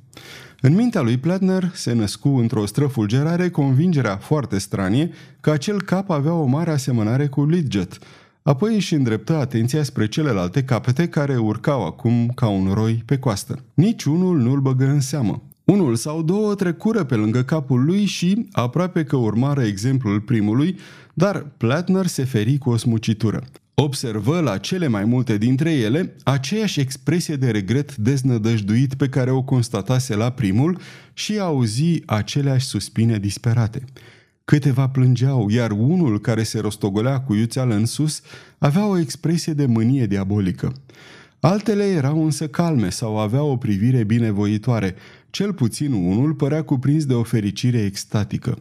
[0.61, 6.33] În mintea lui Platner se născu într-o străfulgerare convingerea foarte stranie că acel cap avea
[6.33, 7.99] o mare asemănare cu Lidget.
[8.43, 13.65] Apoi își îndreptă atenția spre celelalte capete care urcau acum ca un roi pe coastă.
[13.75, 15.43] Nici unul nu-l băgă în seamă.
[15.65, 20.79] Unul sau două trecură pe lângă capul lui și, aproape că urmară exemplul primului,
[21.15, 23.43] dar Platner se feri cu o smucitură.
[23.81, 29.43] Observă la cele mai multe dintre ele aceeași expresie de regret deznădăjduit pe care o
[29.43, 30.81] constatase la primul
[31.13, 33.85] și auzi aceleași suspine disperate.
[34.45, 38.21] Câteva plângeau, iar unul care se rostogolea cu iuțeală în sus
[38.59, 40.73] avea o expresie de mânie diabolică.
[41.41, 44.95] Altele erau însă calme sau aveau o privire binevoitoare,
[45.31, 48.59] cel puțin unul părea cuprins de o fericire extatică.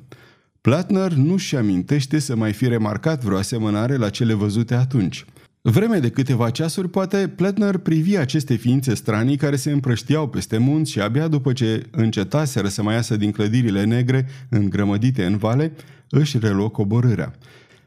[0.62, 5.26] Platner nu-și amintește să mai fi remarcat vreo asemănare la cele văzute atunci.
[5.62, 10.92] Vreme de câteva ceasuri, poate, Pletner privi aceste ființe stranii care se împrăștiau peste munți
[10.92, 15.72] și abia după ce încetaseră să mai iasă din clădirile negre îngrămădite în vale,
[16.10, 17.36] își reluă coborârea.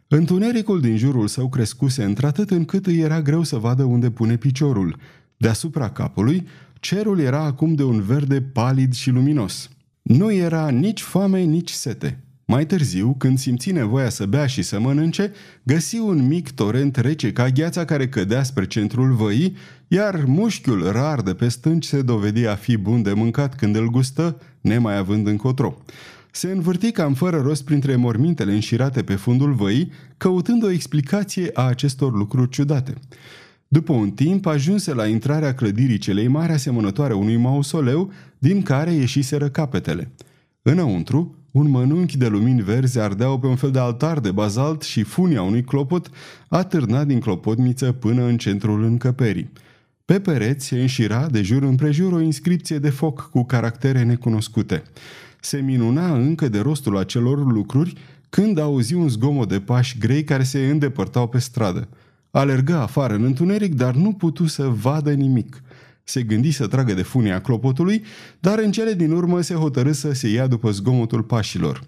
[0.09, 4.97] Întunericul din jurul său crescuse într-atât încât îi era greu să vadă unde pune piciorul.
[5.37, 6.47] Deasupra capului,
[6.81, 9.71] cerul era acum de un verde palid și luminos.
[10.03, 12.25] Nu era nici foame, nici sete.
[12.51, 15.33] Mai târziu, când simți nevoia să bea și să mănânce,
[15.63, 19.57] găsi un mic torent rece ca gheața care cădea spre centrul văii,
[19.89, 23.91] iar mușchiul rar de pe stânci se dovedi a fi bun de mâncat când îl
[23.91, 25.77] gustă, nemai având încotro.
[26.31, 31.63] Se învârti cam fără rost printre mormintele înșirate pe fundul văii, căutând o explicație a
[31.63, 32.95] acestor lucruri ciudate.
[33.69, 39.49] După un timp, ajunse la intrarea clădirii celei mari asemănătoare unui mausoleu, din care ieșiseră
[39.49, 40.11] capetele.
[40.63, 45.03] Înăuntru, un mănunchi de lumini verzi ardeau pe un fel de altar de bazalt și
[45.03, 46.11] funia unui clopot
[46.49, 49.51] atârna din clopotniță până în centrul încăperii.
[50.05, 54.83] Pe pereți se înșira de jur împrejur o inscripție de foc cu caractere necunoscute.
[55.41, 57.95] Se minuna încă de rostul acelor lucruri
[58.29, 61.89] când auzi un zgomot de pași grei care se îndepărtau pe stradă.
[62.31, 65.63] Alergă afară în întuneric, dar nu putu să vadă nimic–
[66.05, 68.03] se gândi să tragă de funia clopotului,
[68.41, 71.85] dar în cele din urmă se hotărâ să se ia după zgomotul pașilor.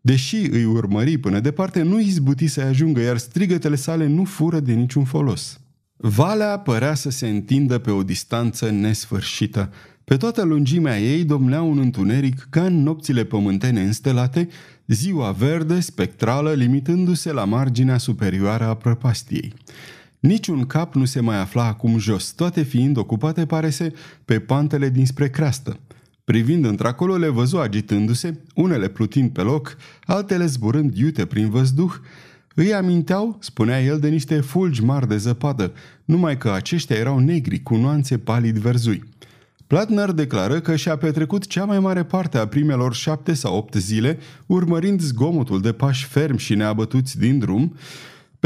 [0.00, 4.72] Deși îi urmări până departe, nu izbuti să ajungă, iar strigătele sale nu fură de
[4.72, 5.60] niciun folos.
[5.96, 9.72] Valea părea să se întindă pe o distanță nesfârșită.
[10.04, 14.48] Pe toată lungimea ei domnea un întuneric ca în nopțile pământene înstelate,
[14.86, 19.52] ziua verde, spectrală, limitându-se la marginea superioară a prăpastiei.
[20.22, 23.92] Niciun cap nu se mai afla acum jos, toate fiind ocupate, pare se,
[24.24, 25.78] pe pantele dinspre creastă.
[26.24, 31.92] Privind într-acolo, le văzu agitându-se, unele plutind pe loc, altele zburând iute prin văzduh,
[32.54, 35.72] îi aminteau, spunea el, de niște fulgi mari de zăpadă,
[36.04, 39.04] numai că aceștia erau negri, cu nuanțe palid verzui.
[39.66, 44.18] Platner declară că și-a petrecut cea mai mare parte a primelor șapte sau opt zile
[44.46, 47.76] urmărind zgomotul de pași fermi și neabătuți din drum,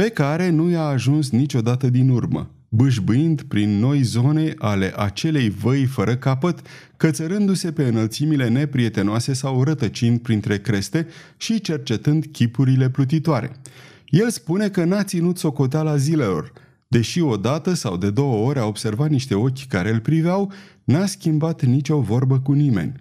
[0.03, 5.84] pe care nu i-a ajuns niciodată din urmă, bâșbâind prin noi zone ale acelei văi
[5.84, 6.61] fără capăt,
[6.97, 13.53] cățărându-se pe înălțimile neprietenoase sau rătăcind printre creste și cercetând chipurile plutitoare.
[14.09, 16.53] El spune că n-a ținut socoteala zilelor,
[16.88, 20.53] deși odată sau de două ori a observat niște ochi care îl priveau,
[20.84, 22.92] n-a schimbat nicio vorbă cu nimeni.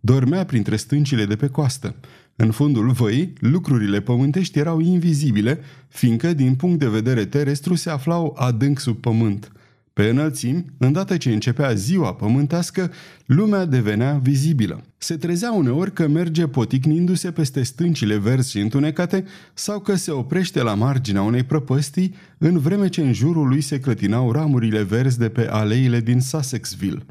[0.00, 1.94] Dormea printre stâncile de pe coastă.
[2.42, 8.36] În fundul văii, lucrurile pământești erau invizibile, fiindcă, din punct de vedere terestru, se aflau
[8.38, 9.52] adânc sub pământ.
[9.92, 12.92] Pe înălțimi, îndată ce începea ziua pământească,
[13.26, 14.84] lumea devenea vizibilă.
[14.98, 19.24] Se trezea uneori că merge poticnindu-se peste stâncile verzi și întunecate
[19.54, 23.80] sau că se oprește la marginea unei prăpăstii, în vreme ce în jurul lui se
[23.80, 27.02] clătinau ramurile verzi de pe aleile din Sussexville.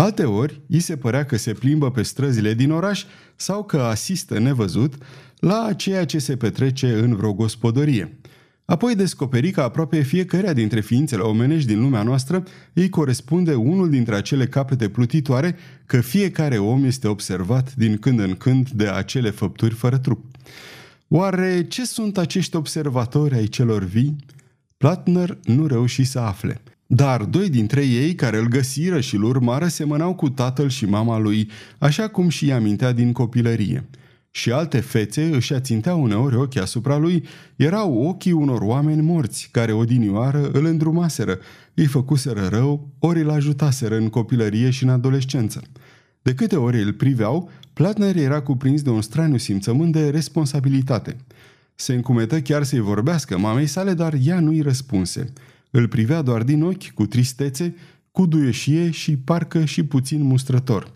[0.00, 3.04] Alteori, îi se părea că se plimbă pe străzile din oraș
[3.36, 4.94] sau că asistă nevăzut
[5.38, 8.18] la ceea ce se petrece în vreo gospodărie.
[8.64, 12.42] Apoi descoperi că aproape fiecarea dintre ființele omenești din lumea noastră
[12.72, 18.34] îi corespunde unul dintre acele capete plutitoare, că fiecare om este observat din când în
[18.34, 20.24] când de acele făpturi fără trup.
[21.08, 24.16] Oare ce sunt acești observatori ai celor vii?
[24.76, 26.62] Platner nu reuși să afle.
[26.92, 31.18] Dar doi dintre ei care îl găsiră și îl urmară semănau cu tatăl și mama
[31.18, 33.88] lui, așa cum și amintea din copilărie.
[34.30, 37.24] Și alte fețe își aținteau uneori ochii asupra lui,
[37.56, 41.38] erau ochii unor oameni morți, care odinioară îl îndrumaseră,
[41.74, 45.62] îi făcuseră rău, ori îl ajutaseră în copilărie și în adolescență.
[46.22, 51.16] De câte ori îl priveau, Platner era cuprins de un straniu simțământ de responsabilitate.
[51.74, 55.32] Se încumetă chiar să-i vorbească mamei sale, dar ea nu-i răspunse–
[55.70, 57.74] îl privea doar din ochi, cu tristețe,
[58.10, 60.92] cu duieșie și parcă și puțin mustrător.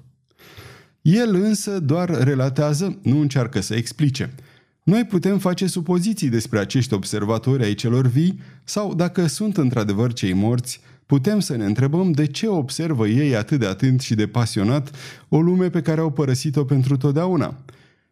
[1.03, 4.35] El însă doar relatează, nu încearcă să explice.
[4.83, 10.33] Noi putem face supoziții despre acești observatori ai celor vii sau, dacă sunt într-adevăr cei
[10.33, 14.97] morți, putem să ne întrebăm de ce observă ei atât de atent și de pasionat
[15.29, 17.65] o lume pe care au părăsit-o pentru totdeauna.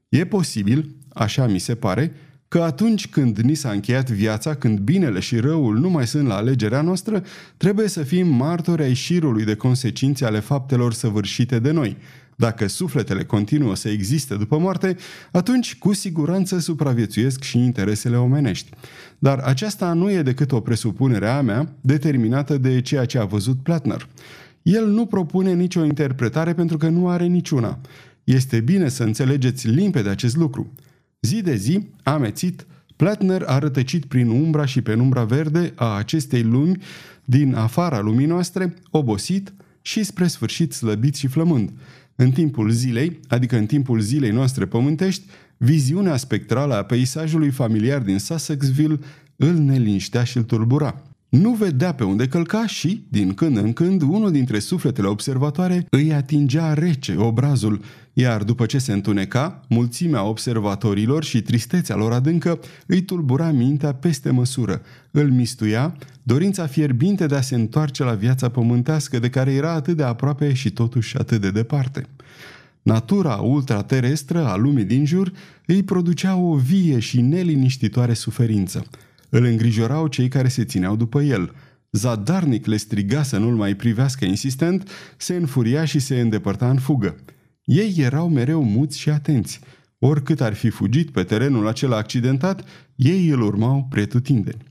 [0.09, 2.13] E posibil, așa mi se pare,
[2.53, 6.35] că atunci când ni s-a încheiat viața, când binele și răul nu mai sunt la
[6.35, 7.23] alegerea noastră,
[7.57, 11.97] trebuie să fim martori ai șirului de consecințe ale faptelor săvârșite de noi.
[12.37, 14.97] Dacă sufletele continuă să existe după moarte,
[15.31, 18.71] atunci cu siguranță supraviețuiesc și interesele omenești.
[19.19, 23.63] Dar aceasta nu e decât o presupunere a mea, determinată de ceea ce a văzut
[23.63, 24.09] Platner.
[24.63, 27.79] El nu propune nicio interpretare pentru că nu are niciuna.
[28.25, 30.73] Este bine să înțelegeți limpede acest lucru.
[31.27, 32.67] Zi de zi, amețit,
[32.97, 36.77] Platner a rătăcit prin umbra și penumbra verde a acestei lumi
[37.25, 39.53] din afara lumii noastre, obosit
[39.83, 41.71] și spre sfârșit slăbit și flămând.
[42.17, 45.23] În timpul zilei, adică în timpul zilei noastre pământești,
[45.57, 48.99] viziunea spectrală a peisajului familiar din Sussexville
[49.37, 51.03] îl neliniștea și îl turbura.
[51.29, 56.13] Nu vedea pe unde călca și, din când în când, unul dintre sufletele observatoare îi
[56.13, 57.81] atingea rece obrazul,
[58.13, 64.31] iar după ce se întuneca, mulțimea observatorilor și tristețea lor adâncă îi tulbura mintea peste
[64.31, 69.73] măsură, îl mistuia, dorința fierbinte de a se întoarce la viața pământească de care era
[69.73, 72.07] atât de aproape și totuși atât de departe.
[72.83, 75.33] Natura ultraterestră a lumii din jur
[75.67, 78.85] îi producea o vie și neliniștitoare suferință–
[79.35, 81.55] îl îngrijorau cei care se țineau după el.
[81.91, 87.17] Zadarnic le striga să nu-l mai privească insistent, se înfuria și se îndepărta în fugă.
[87.65, 89.61] Ei erau mereu muți și atenți.
[89.99, 92.65] Oricât ar fi fugit pe terenul acela accidentat,
[92.97, 94.63] ei îl urmau pretutindeni.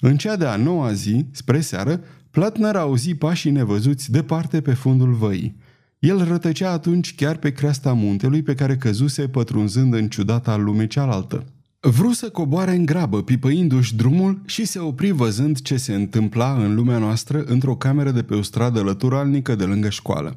[0.00, 2.00] În cea de-a noua zi, spre seară,
[2.30, 5.56] Platner auzi pașii nevăzuți departe pe fundul văii.
[5.98, 11.44] El rătăcea atunci chiar pe creasta muntelui pe care căzuse pătrunzând în ciudata lume cealaltă.
[11.80, 16.74] Vru să coboare în grabă, pipăindu-și drumul și se opri văzând ce se întâmpla în
[16.74, 20.36] lumea noastră într-o cameră de pe o stradă lăturalnică de lângă școală.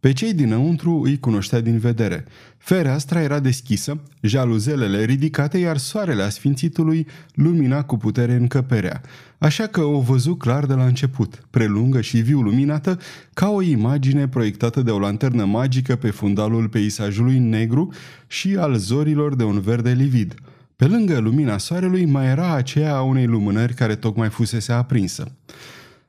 [0.00, 2.24] Pe cei dinăuntru îi cunoștea din vedere.
[2.58, 9.00] Fereastra era deschisă, jaluzelele ridicate, iar soarele asfințitului lumina cu putere încăperea.
[9.38, 12.98] Așa că o văzu clar de la început, prelungă și viu luminată,
[13.34, 17.92] ca o imagine proiectată de o lanternă magică pe fundalul peisajului negru
[18.26, 20.34] și al zorilor de un verde livid–
[20.76, 25.32] pe lângă lumina soarelui mai era aceea a unei lumânări care tocmai fusese aprinsă.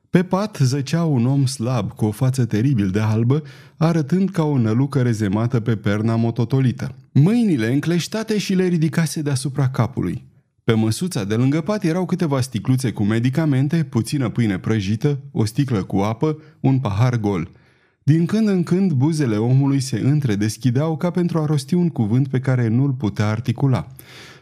[0.10, 3.44] Pe pat zăcea un om slab cu o față teribil de albă,
[3.78, 6.96] arătând ca o nălucă rezemată pe perna mototolită.
[7.12, 10.26] Mâinile încleștate și le ridicase deasupra capului.
[10.64, 15.84] Pe măsuța de lângă pat erau câteva sticluțe cu medicamente, puțină pâine prăjită, o sticlă
[15.84, 17.50] cu apă, un pahar gol.
[18.04, 22.40] Din când în când buzele omului se întredeschideau ca pentru a rosti un cuvânt pe
[22.40, 23.88] care nu-l putea articula.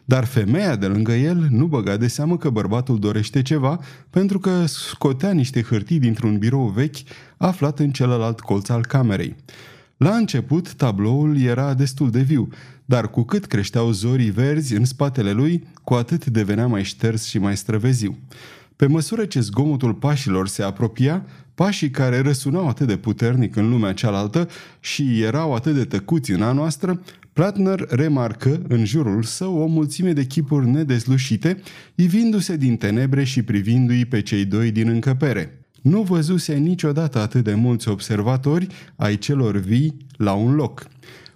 [0.06, 3.80] Dar femeia de lângă el nu băga de seamă că bărbatul dorește ceva
[4.10, 6.98] pentru că scotea niște hârtii dintr-un birou vechi
[7.38, 9.36] aflat în celălalt colț al camerei.
[9.98, 12.48] La început, tabloul era destul de viu,
[12.86, 17.38] dar cu cât creșteau zorii verzi în spatele lui, cu atât devenea mai șters și
[17.38, 18.18] mai străveziu.
[18.76, 21.26] Pe măsură ce zgomotul pașilor se apropia,
[21.56, 24.50] pașii care răsunau atât de puternic în lumea cealaltă
[24.80, 27.02] și erau atât de tăcuți în a noastră,
[27.36, 31.58] Platner remarcă în jurul său o mulțime de chipuri nedezlușite,
[31.96, 35.66] ivindu-se din tenebre și privindu-i pe cei doi din încăpere.
[35.82, 40.88] Nu văzuse niciodată atât de mulți observatori ai celor vii la un loc.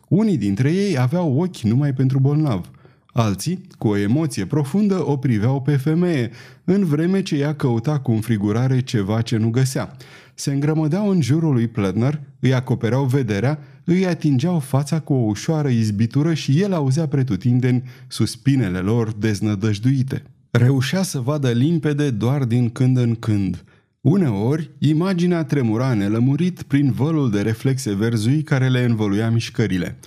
[0.07, 2.69] Unii dintre ei aveau ochi numai pentru bolnav.
[3.05, 6.31] Alții, cu o emoție profundă, o priveau pe femeie,
[6.63, 9.95] în vreme ce ea căuta cu înfrigurare ceva ce nu găsea.
[10.33, 13.59] Se îngrămădeau în jurul lui Pledner, îi acopereau vederea,
[13.91, 20.23] îi atingeau fața cu o ușoară izbitură și el auzea pretutindeni suspinele lor deznădăjduite.
[20.51, 23.63] Reușea să vadă limpede doar din când în când.
[24.01, 29.97] Uneori, imaginea tremura nelămurit prin vălul de reflexe verzui care le învăluia mișcările.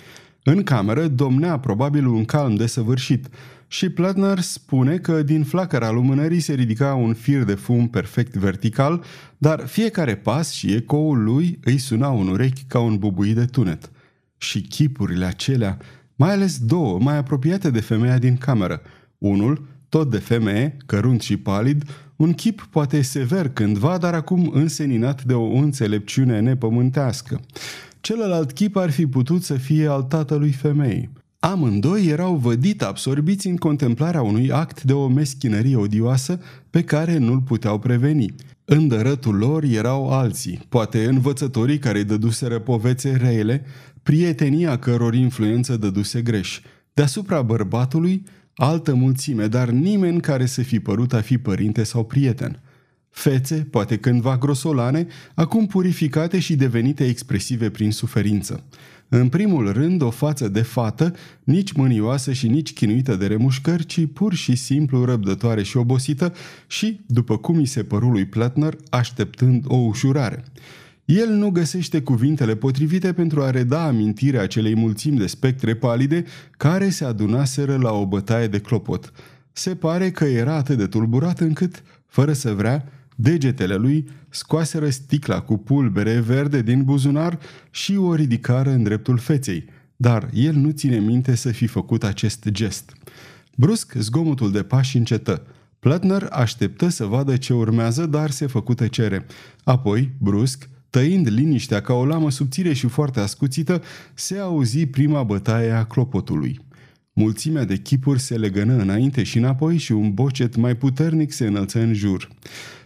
[0.45, 3.29] În cameră domnea probabil un calm desăvârșit
[3.73, 9.05] și Platner spune că din flacăra lumânării se ridica un fir de fum perfect vertical,
[9.39, 13.91] dar fiecare pas și ecoul lui îi sunau în urechi ca un bubuit de tunet.
[14.37, 15.79] Și chipurile acelea,
[16.17, 18.81] mai ales două, mai apropiate de femeia din cameră.
[19.19, 21.85] Unul, tot de femeie, cărunt și palid,
[22.17, 27.41] un chip poate sever cândva, dar acum înseninat de o înțelepciune nepământească.
[28.01, 31.22] Celălalt chip ar fi putut să fie al tatălui femeii.
[31.45, 36.41] Amândoi erau vădit absorbiți în contemplarea unui act de o meschinărie odioasă
[36.71, 38.35] pe care nu-l puteau preveni.
[38.65, 43.65] În dărătul lor erau alții, poate învățătorii care îi dăduseră povețe reele,
[44.03, 46.61] prietenia căror influență dăduse greș.
[46.95, 48.23] Deasupra bărbatului,
[48.55, 52.61] altă mulțime, dar nimeni care să fi părut a fi părinte sau prieten.
[53.13, 58.65] Fețe, poate cândva grosolane, acum purificate și devenite expresive prin suferință.
[59.09, 64.07] În primul rând, o față de fată, nici mânioasă și nici chinuită de remușcări, ci
[64.13, 66.33] pur și simplu răbdătoare și obosită
[66.67, 70.45] și, după cum i se păru lui Plattner, așteptând o ușurare.
[71.05, 76.91] El nu găsește cuvintele potrivite pentru a reda amintirea acelei mulțimi de spectre palide care
[76.91, 79.13] se adunaseră la o bătaie de clopot.
[79.53, 82.85] Se pare că era atât de tulburat încât, fără să vrea,
[83.23, 87.39] Degetele lui scoaseră sticla cu pulbere verde din buzunar
[87.71, 89.65] și o ridicară în dreptul feței,
[89.97, 92.93] dar el nu ține minte să fi făcut acest gest.
[93.57, 95.47] Brusc, zgomotul de pași încetă.
[95.79, 99.27] Platner așteptă să vadă ce urmează, dar se făcu tăcere.
[99.65, 103.83] Apoi, brusc, tăind liniștea ca o lamă subțire și foarte ascuțită,
[104.15, 106.61] se auzi prima bătaie a clopotului.
[107.13, 111.81] Mulțimea de chipuri se legănă înainte și înapoi și un bocet mai puternic se înălță
[111.81, 112.29] în jur.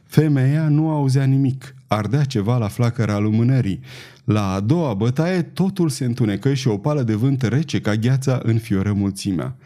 [0.06, 3.80] Femeia nu auzea nimic, ardea ceva la flacăra lumânării.
[4.24, 8.40] La a doua bătaie totul se întunecă și o pală de vânt rece ca gheața
[8.42, 9.56] înfioră mulțimea.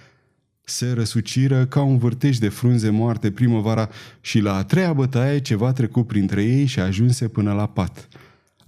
[0.65, 3.89] Se răsuciră ca un vârtej de frunze moarte primăvara
[4.21, 8.09] și la a treia bătaie ceva trecu printre ei și ajunse până la pat.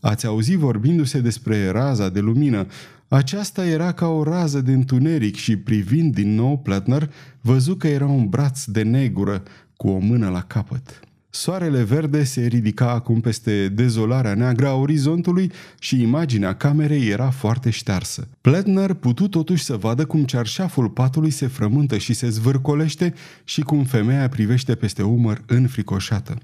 [0.01, 2.67] Ați auzit vorbindu-se despre raza de lumină.
[3.09, 7.11] Aceasta era ca o rază de întuneric și privind din nou Platner,
[7.41, 9.43] văzu că era un braț de negură
[9.77, 11.01] cu o mână la capăt.
[11.35, 17.71] Soarele verde se ridica acum peste dezolarea neagră a orizontului și imaginea camerei era foarte
[17.71, 18.29] ștearsă.
[18.41, 23.15] Pletner putu totuși să vadă cum cearșaful patului se frământă și se zvârcolește
[23.45, 26.39] și cum femeia privește peste umăr înfricoșată.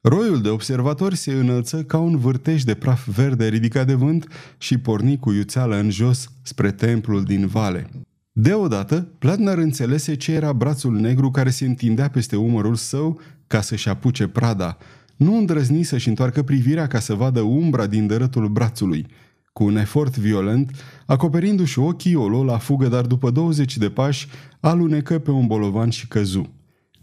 [0.00, 4.26] Roiul de observatori se înălță ca un vârtej de praf verde ridicat de vânt
[4.58, 7.90] și porni cu iuțeală în jos spre templul din vale.
[8.32, 13.88] Deodată, Platner înțelese ce era brațul negru care se întindea peste umărul său ca să-și
[13.88, 14.76] apuce prada.
[15.16, 19.06] Nu îndrăzni să-și întoarcă privirea ca să vadă umbra din dărătul brațului.
[19.52, 20.70] Cu un efort violent,
[21.06, 24.26] acoperindu-și ochii, o luă la fugă, dar după 20 de pași,
[24.60, 26.54] alunecă pe un bolovan și căzu.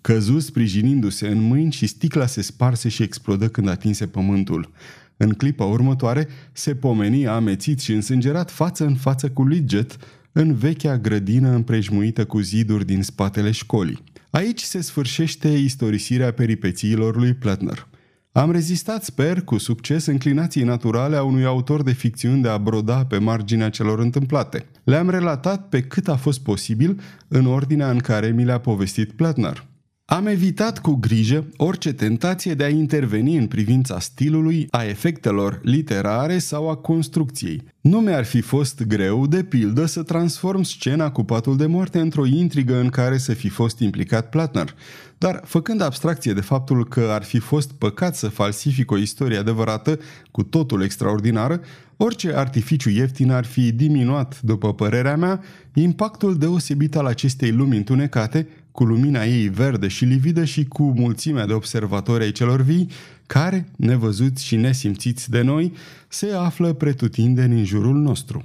[0.02, 4.72] Căzu sprijinindu-se în mâini și sticla se sparse și explodă când atinse pământul.
[5.18, 9.98] În clipa următoare, se pomeni amețit și însângerat față în față cu Lidget,
[10.38, 14.04] în vechea grădină împrejmuită cu ziduri din spatele școlii.
[14.30, 17.88] Aici se sfârșește istorisirea peripețiilor lui Plattner.
[18.32, 23.06] Am rezistat, sper, cu succes înclinației naturale a unui autor de ficțiuni de a broda
[23.06, 24.66] pe marginea celor întâmplate.
[24.84, 29.66] Le-am relatat pe cât a fost posibil în ordinea în care mi le-a povestit Plattner.
[30.10, 36.38] Am evitat cu grijă orice tentație de a interveni în privința stilului, a efectelor literare
[36.38, 37.64] sau a construcției.
[37.82, 42.26] Nu mi-ar fi fost greu, de pildă, să transform scena cu patul de moarte într-o
[42.26, 44.76] intrigă în care să fi fost implicat Platner.
[45.18, 50.00] Dar, făcând abstracție de faptul că ar fi fost păcat să falsific o istorie adevărată,
[50.32, 51.62] cu totul extraordinară,
[51.98, 55.42] orice artificiu ieftin ar fi diminuat, după părerea mea,
[55.74, 58.48] impactul deosebit al acestei lumi întunecate,
[58.78, 62.90] cu lumina ei verde și lividă și cu mulțimea de observatori ai celor vii,
[63.26, 65.74] care, nevăzuți și nesimțiți de noi,
[66.08, 68.44] se află pretutindeni în jurul nostru.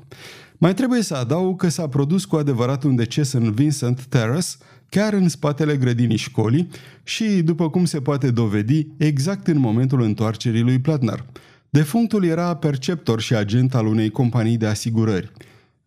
[0.59, 4.49] Mai trebuie să adaug că s-a produs cu adevărat un deces în Vincent Terrace,
[4.89, 6.69] chiar în spatele grădinii școlii
[7.03, 11.25] și, după cum se poate dovedi, exact în momentul întoarcerii lui Platnar.
[11.71, 15.33] Defunctul era perceptor și agent al unei companii de asigurări.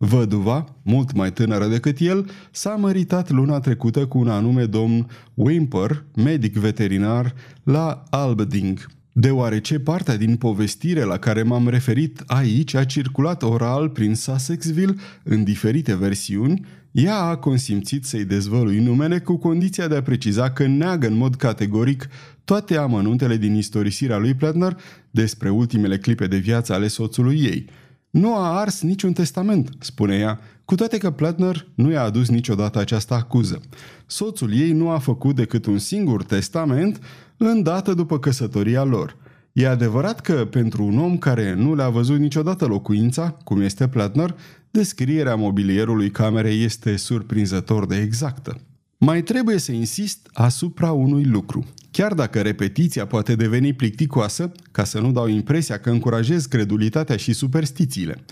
[0.06, 6.04] Văduva, mult mai tânără decât el, s-a măritat luna trecută cu un anume domn Wimper,
[6.16, 7.34] medic veterinar,
[7.64, 8.86] la Albeding.
[9.12, 15.44] Deoarece partea din povestire la care m-am referit aici a circulat oral prin Sussexville în
[15.44, 21.08] diferite versiuni, ea a consimțit să-i dezvălui numele cu condiția de a preciza că neagă
[21.08, 22.08] în mod categoric
[22.44, 24.78] toate amănuntele din istorisirea lui Platner
[25.12, 27.66] despre ultimele clipe de viață ale soțului ei–
[28.16, 32.80] nu a ars niciun testament, spune ea, cu toate că Plattner nu i-a adus niciodată
[32.80, 33.62] această acuză.
[34.06, 37.00] Soțul ei nu a făcut decât un singur testament
[37.38, 39.18] în dată după căsătoria lor.
[39.52, 44.36] E adevărat că pentru un om care nu le-a văzut niciodată locuința, cum este Plattner,
[44.72, 48.58] descrierea mobilierului camerei este surprinzător de exactă.
[48.98, 51.66] Mai trebuie să insist asupra unui lucru.
[51.92, 57.34] Chiar dacă repetiția poate deveni plicticoasă, ca să nu dau impresia că încurajez credulitatea și
[57.34, 58.24] superstițiile,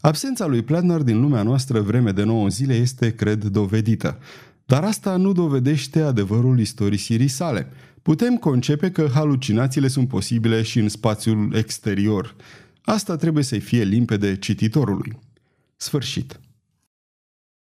[0.00, 4.18] absența lui Planner din lumea noastră vreme de 9 zile este, cred, dovedită.
[4.64, 7.68] Dar asta nu dovedește adevărul istorisirii sale.
[8.02, 12.36] Putem concepe că halucinațiile sunt posibile și în spațiul exterior.
[12.82, 15.18] Asta trebuie să-i fie limpede cititorului.
[15.76, 16.40] Sfârșit.